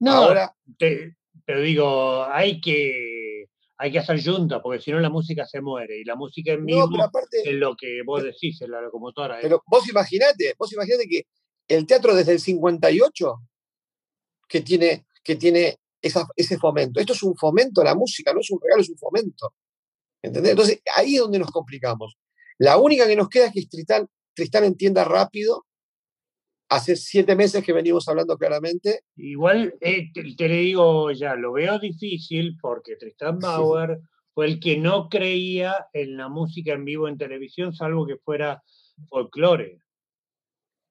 No, 0.00 0.14
ahora. 0.14 0.52
Te, 0.76 1.14
digo, 1.46 2.24
hay 2.24 2.60
que, 2.60 3.46
hay 3.82 3.90
que 3.90 3.98
hacer 3.98 4.22
junta, 4.22 4.60
porque 4.60 4.78
si 4.78 4.90
no 4.90 5.00
la 5.00 5.08
música 5.08 5.46
se 5.46 5.62
muere 5.62 5.98
y 5.98 6.04
la 6.04 6.14
música 6.14 6.52
en 6.52 6.66
vivo 6.66 6.86
es 7.32 7.54
lo 7.54 7.74
que 7.74 8.02
vos 8.04 8.22
decís 8.22 8.60
en 8.60 8.72
la 8.72 8.82
locomotora. 8.82 9.38
¿eh? 9.38 9.40
Pero 9.40 9.62
vos 9.66 9.88
imaginate, 9.88 10.54
vos 10.58 10.70
imaginate 10.74 11.08
que 11.08 11.22
el 11.66 11.86
teatro 11.86 12.14
desde 12.14 12.32
el 12.32 12.40
58 12.40 13.36
que 14.46 14.60
tiene, 14.60 15.06
que 15.24 15.36
tiene 15.36 15.78
ese 16.02 16.58
fomento. 16.58 17.00
Esto 17.00 17.14
es 17.14 17.22
un 17.22 17.34
fomento 17.34 17.80
a 17.80 17.84
la 17.84 17.94
música, 17.94 18.34
no 18.34 18.40
es 18.40 18.50
un 18.50 18.60
regalo, 18.62 18.82
es 18.82 18.90
un 18.90 18.98
fomento. 18.98 19.54
¿Entendés? 20.20 20.50
Entonces, 20.50 20.82
ahí 20.94 21.14
es 21.14 21.22
donde 21.22 21.38
nos 21.38 21.50
complicamos. 21.50 22.18
La 22.58 22.76
única 22.76 23.06
que 23.06 23.16
nos 23.16 23.30
queda 23.30 23.46
es 23.46 23.52
que 23.54 23.64
Tristán, 23.64 24.06
Tristán 24.34 24.64
entienda 24.64 25.04
rápido. 25.04 25.64
Hace 26.70 26.94
siete 26.94 27.34
meses 27.34 27.64
que 27.64 27.72
venimos 27.72 28.08
hablando 28.08 28.38
claramente. 28.38 29.00
Igual 29.16 29.74
eh, 29.80 30.12
te, 30.12 30.22
le 30.22 30.56
digo 30.56 31.10
ya, 31.10 31.34
lo 31.34 31.52
veo 31.52 31.80
difícil 31.80 32.56
porque 32.60 32.94
Tristán 32.94 33.40
Bauer 33.40 33.98
fue 34.32 34.46
el 34.46 34.60
que 34.60 34.78
no 34.78 35.08
creía 35.08 35.88
en 35.92 36.16
la 36.16 36.28
música 36.28 36.72
en 36.72 36.84
vivo 36.84 37.08
en 37.08 37.18
televisión, 37.18 37.74
salvo 37.74 38.06
que 38.06 38.18
fuera 38.18 38.62
folclore. 39.08 39.80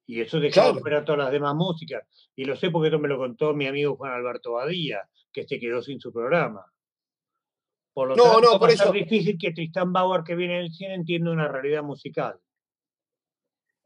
Y 0.06 0.20
eso 0.20 0.40
dejaba 0.40 0.78
fuera 0.80 1.06
todas 1.06 1.20
las 1.20 1.32
demás 1.32 1.56
músicas. 1.56 2.04
Y 2.36 2.44
lo 2.44 2.58
sé 2.58 2.72
porque 2.72 2.88
esto 2.88 3.00
me 3.00 3.08
lo 3.08 3.18
contó 3.18 3.54
mi 3.54 3.68
amigo 3.68 3.96
Juan 3.96 4.12
Alberto 4.12 4.54
Badía, 4.54 5.08
que 5.32 5.48
se 5.48 5.60
quedó 5.60 5.82
sin 5.82 6.02
su 6.02 6.12
programa. 6.12 6.66
Por 7.94 8.10
lo 8.10 8.16
no, 8.16 8.24
tanto, 8.24 8.42
no, 8.42 8.60
por 8.60 8.70
eso. 8.70 8.86
es 8.86 8.94
difícil 8.94 9.38
que 9.38 9.52
Tristan 9.52 9.94
Bauer, 9.94 10.24
que 10.24 10.36
viene 10.36 10.58
del 10.58 10.72
cine, 10.72 10.96
entienda 10.96 11.32
una 11.32 11.48
realidad 11.48 11.84
musical. 11.84 12.40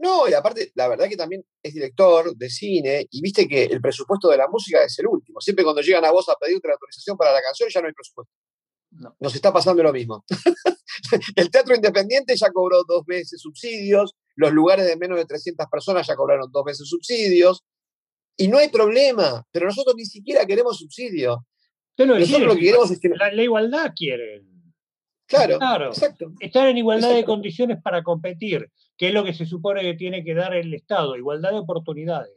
No, 0.03 0.27
y 0.27 0.33
aparte, 0.33 0.69
la 0.75 0.89
verdad 0.89 1.07
que 1.07 1.15
también 1.15 1.45
es 1.63 1.73
director 1.73 2.35
de 2.35 2.49
cine 2.49 3.07
y 3.09 3.21
viste 3.21 3.47
que 3.47 3.63
el 3.63 3.79
presupuesto 3.79 4.27
de 4.27 4.35
la 4.35 4.49
música 4.49 4.83
es 4.83 4.99
el 4.99 5.07
último. 5.07 5.39
Siempre 5.39 5.63
cuando 5.63 5.81
llegan 5.81 6.03
a 6.03 6.11
vos 6.11 6.27
a 6.27 6.35
pedirte 6.35 6.67
la 6.67 6.73
autorización 6.73 7.15
para 7.15 7.31
la 7.31 7.41
canción 7.41 7.69
ya 7.73 7.79
no 7.79 7.87
hay 7.87 7.93
presupuesto. 7.93 8.33
Nos 9.21 9.33
está 9.33 9.53
pasando 9.53 9.81
lo 9.81 9.93
mismo. 9.93 10.25
el 11.37 11.49
teatro 11.49 11.73
independiente 11.73 12.35
ya 12.35 12.51
cobró 12.51 12.83
dos 12.85 13.05
veces 13.05 13.39
subsidios, 13.39 14.13
los 14.35 14.51
lugares 14.51 14.85
de 14.85 14.97
menos 14.97 15.17
de 15.17 15.25
300 15.25 15.67
personas 15.71 16.05
ya 16.05 16.17
cobraron 16.17 16.51
dos 16.51 16.65
veces 16.65 16.89
subsidios, 16.89 17.63
y 18.35 18.49
no 18.49 18.57
hay 18.57 18.67
problema, 18.67 19.45
pero 19.51 19.67
nosotros 19.67 19.95
ni 19.95 20.05
siquiera 20.05 20.45
queremos 20.45 20.79
subsidios. 20.79 21.37
nosotros 21.97 22.41
lo 22.41 22.55
que 22.55 22.61
queremos 22.61 22.91
es 22.91 22.99
que... 22.99 23.07
La, 23.07 23.41
igualdad 23.41 23.93
quieren. 23.95 24.49
Claro, 25.27 25.59
claro, 25.59 25.87
exacto. 25.87 26.33
Estar 26.41 26.67
en 26.67 26.77
igualdad 26.77 27.15
de 27.15 27.23
condiciones 27.23 27.81
para 27.81 28.03
competir, 28.03 28.69
que 28.97 29.07
es 29.07 29.13
lo 29.13 29.23
que 29.23 29.33
se 29.33 29.45
supone 29.45 29.81
que 29.81 29.95
tiene 29.95 30.23
que 30.23 30.33
dar 30.33 30.53
el 30.53 30.73
Estado, 30.73 31.15
igualdad 31.15 31.51
de 31.51 31.59
oportunidades. 31.59 32.33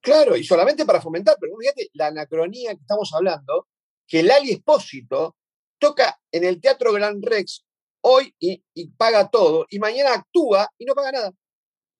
Claro, 0.00 0.36
y 0.36 0.44
solamente 0.44 0.84
para 0.84 1.00
fomentar, 1.00 1.36
pero 1.40 1.56
fíjate 1.58 1.88
la 1.94 2.08
anacronía 2.08 2.74
que 2.74 2.80
estamos 2.82 3.12
hablando, 3.14 3.68
que 4.06 4.20
el 4.20 4.30
Ali 4.30 4.50
Espósito 4.50 5.36
toca 5.78 6.20
en 6.30 6.44
el 6.44 6.60
Teatro 6.60 6.92
Gran 6.92 7.22
Rex 7.22 7.64
hoy 8.02 8.34
y, 8.38 8.62
paga 8.98 9.30
todo, 9.30 9.66
y 9.70 9.78
mañana 9.78 10.12
actúa 10.14 10.68
y 10.76 10.84
no 10.84 10.94
paga 10.94 11.12
nada 11.12 11.32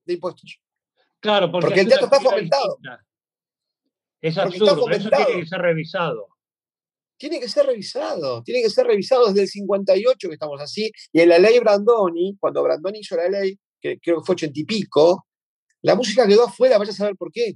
de 0.04 0.14
impuestos. 0.14 0.60
Claro, 1.18 1.50
porque, 1.50 1.80
el 1.80 1.88
teatro 1.88 2.04
está 2.04 2.20
fomentado. 2.20 2.78
Es 4.20 4.36
absurdo, 4.36 4.90
eso 4.90 5.08
tiene 5.08 5.40
que 5.40 5.46
ser 5.46 5.62
revisado. 5.62 6.33
Tiene 7.16 7.40
que 7.40 7.48
ser 7.48 7.66
revisado, 7.66 8.42
tiene 8.42 8.62
que 8.62 8.70
ser 8.70 8.86
revisado 8.86 9.28
desde 9.28 9.42
el 9.42 9.48
58 9.48 10.28
que 10.28 10.34
estamos 10.34 10.60
así, 10.60 10.90
y 11.12 11.20
en 11.20 11.28
la 11.28 11.38
ley 11.38 11.58
Brandoni, 11.60 12.36
cuando 12.38 12.62
Brandoni 12.62 12.98
hizo 12.98 13.16
la 13.16 13.28
ley, 13.28 13.58
que 13.80 13.98
creo 14.00 14.18
que 14.18 14.26
fue 14.26 14.34
ochenta 14.34 14.58
y 14.58 14.64
pico, 14.64 15.26
la 15.82 15.94
música 15.94 16.26
quedó 16.26 16.44
afuera, 16.44 16.78
vaya 16.78 16.90
a 16.90 16.94
saber 16.94 17.16
por 17.16 17.30
qué. 17.30 17.54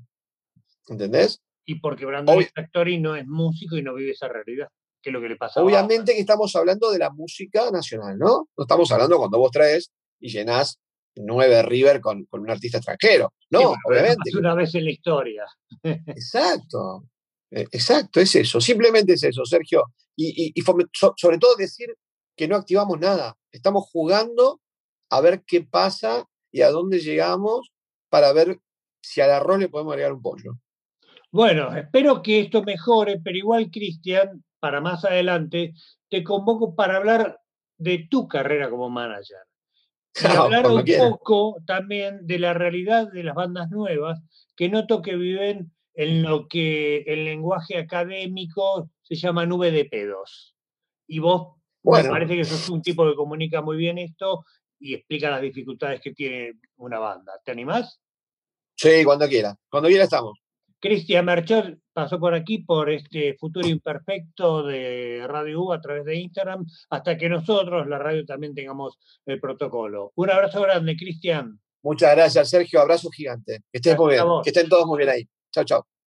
¿Entendés? 0.87 1.40
Y 1.64 1.81
porque 1.81 2.07
Brandoni 2.07 2.44
es 2.44 2.53
actor 2.55 2.88
y 2.88 2.99
no 2.99 3.16
es 3.16 3.27
músico 3.27 3.77
y 3.77 3.83
no 3.83 3.94
vive 3.94 4.12
esa 4.12 4.29
realidad 4.29 4.68
que 5.03 5.11
lo 5.11 5.21
que 5.21 5.29
le 5.29 5.37
pasa. 5.37 5.62
Obviamente 5.62 6.14
que 6.14 6.21
estamos 6.21 6.55
hablando 6.57 6.90
de 6.90 6.99
la 6.99 7.11
música 7.11 7.71
nacional, 7.71 8.18
¿no? 8.18 8.49
No 8.57 8.64
estamos 8.64 8.90
hablando 8.92 9.18
cuando 9.18 9.38
vos 9.38 9.51
traes 9.51 9.90
y 10.21 10.29
llenás 10.29 10.79
nueve 11.16 11.62
River 11.62 12.01
con, 12.01 12.27
un 12.31 12.51
artista 12.51 12.79
extranjero. 12.79 13.33
No, 13.51 13.75
obviamente. 13.85 14.37
una 14.37 14.55
vez 14.55 14.75
en 14.75 14.85
la 14.85 14.90
historia. 14.90 15.47
Exacto. 15.83 17.05
Eh, 17.50 17.66
exacto, 17.72 18.20
es 18.20 18.34
eso. 18.34 18.61
Simplemente 18.61 19.14
es 19.14 19.22
eso, 19.22 19.44
Sergio. 19.44 19.84
Y, 20.16 20.52
sobre 21.16 21.38
todo 21.38 21.54
decir 21.56 21.94
que 22.37 22.48
no 22.48 22.56
activamos 22.56 22.98
nada. 22.98 23.37
Estamos 23.52 23.88
jugando 23.90 24.61
a 25.11 25.20
ver 25.20 25.42
qué 25.46 25.62
pasa 25.62 26.24
y 26.50 26.62
a 26.62 26.70
dónde 26.70 27.00
llegamos 27.00 27.70
para 28.08 28.32
ver 28.32 28.58
si 29.00 29.20
al 29.20 29.30
arroz 29.30 29.58
le 29.58 29.68
podemos 29.68 29.92
agregar 29.92 30.12
un 30.12 30.22
pollo. 30.22 30.58
Bueno, 31.30 31.76
espero 31.76 32.22
que 32.22 32.40
esto 32.40 32.62
mejore, 32.62 33.20
pero 33.22 33.37
igual, 33.37 33.70
Cristian, 33.70 34.44
para 34.61 34.80
más 34.80 35.04
adelante, 35.04 35.74
te 36.08 36.24
convoco 36.24 36.74
para 36.74 36.96
hablar 36.96 37.40
de 37.76 38.08
tu 38.11 38.26
carrera 38.28 38.70
como 38.70 38.90
manager. 38.90 39.38
Y 40.20 40.26
hablar 40.26 40.66
un 40.66 40.84
poco 40.84 41.62
también 41.64 42.26
de 42.26 42.40
la 42.40 42.52
realidad 42.52 43.12
de 43.12 43.22
las 43.22 43.37
bandas 43.37 43.70
nuevas, 43.70 44.18
que 44.56 44.68
noto 44.68 45.00
que 45.00 45.14
viven 45.14 45.72
en 45.98 46.22
lo 46.22 46.46
que 46.46 46.98
el 47.08 47.24
lenguaje 47.24 47.76
académico 47.76 48.88
se 49.02 49.16
llama 49.16 49.46
nube 49.46 49.72
de 49.72 49.84
pedos. 49.84 50.54
Y 51.08 51.18
vos 51.18 51.56
me 51.82 52.04
parece 52.04 52.37
que 52.37 52.44
sos 52.44 52.68
un 52.68 52.82
tipo 52.82 53.04
que 53.04 53.16
comunica 53.16 53.62
muy 53.62 53.76
bien 53.76 53.98
esto 53.98 54.44
y 54.78 54.94
explica 54.94 55.28
las 55.28 55.42
dificultades 55.42 56.00
que 56.00 56.12
tiene 56.12 56.52
una 56.76 57.00
banda. 57.00 57.32
¿Te 57.44 57.50
animás? 57.50 58.00
Sí, 58.76 59.02
cuando 59.04 59.26
quiera. 59.26 59.56
Cuando 59.68 59.88
quiera 59.88 60.04
estamos. 60.04 60.38
Cristian 60.78 61.24
Merchot 61.24 61.76
pasó 61.92 62.20
por 62.20 62.32
aquí 62.32 62.58
por 62.58 62.90
este 62.90 63.34
futuro 63.34 63.66
imperfecto 63.66 64.62
de 64.62 65.24
Radio 65.26 65.64
U 65.64 65.72
a 65.72 65.80
través 65.80 66.04
de 66.04 66.14
Instagram, 66.14 66.64
hasta 66.90 67.18
que 67.18 67.28
nosotros, 67.28 67.88
la 67.88 67.98
radio, 67.98 68.24
también 68.24 68.54
tengamos 68.54 69.00
el 69.26 69.40
protocolo. 69.40 70.12
Un 70.14 70.30
abrazo 70.30 70.62
grande, 70.62 70.96
Cristian. 70.96 71.58
Muchas 71.82 72.14
gracias, 72.14 72.50
Sergio. 72.50 72.80
Abrazo 72.80 73.11
gigante. 73.11 73.62
Que 73.72 73.78
estén 73.78 73.96
muy 73.96 74.12
bien. 74.12 74.24
Que 74.44 74.50
estén 74.50 74.68
todos 74.68 74.87
muy 74.87 74.98
bien 74.98 75.11
ahí. 75.11 75.28
Chao, 75.59 75.64
chao. 75.64 75.97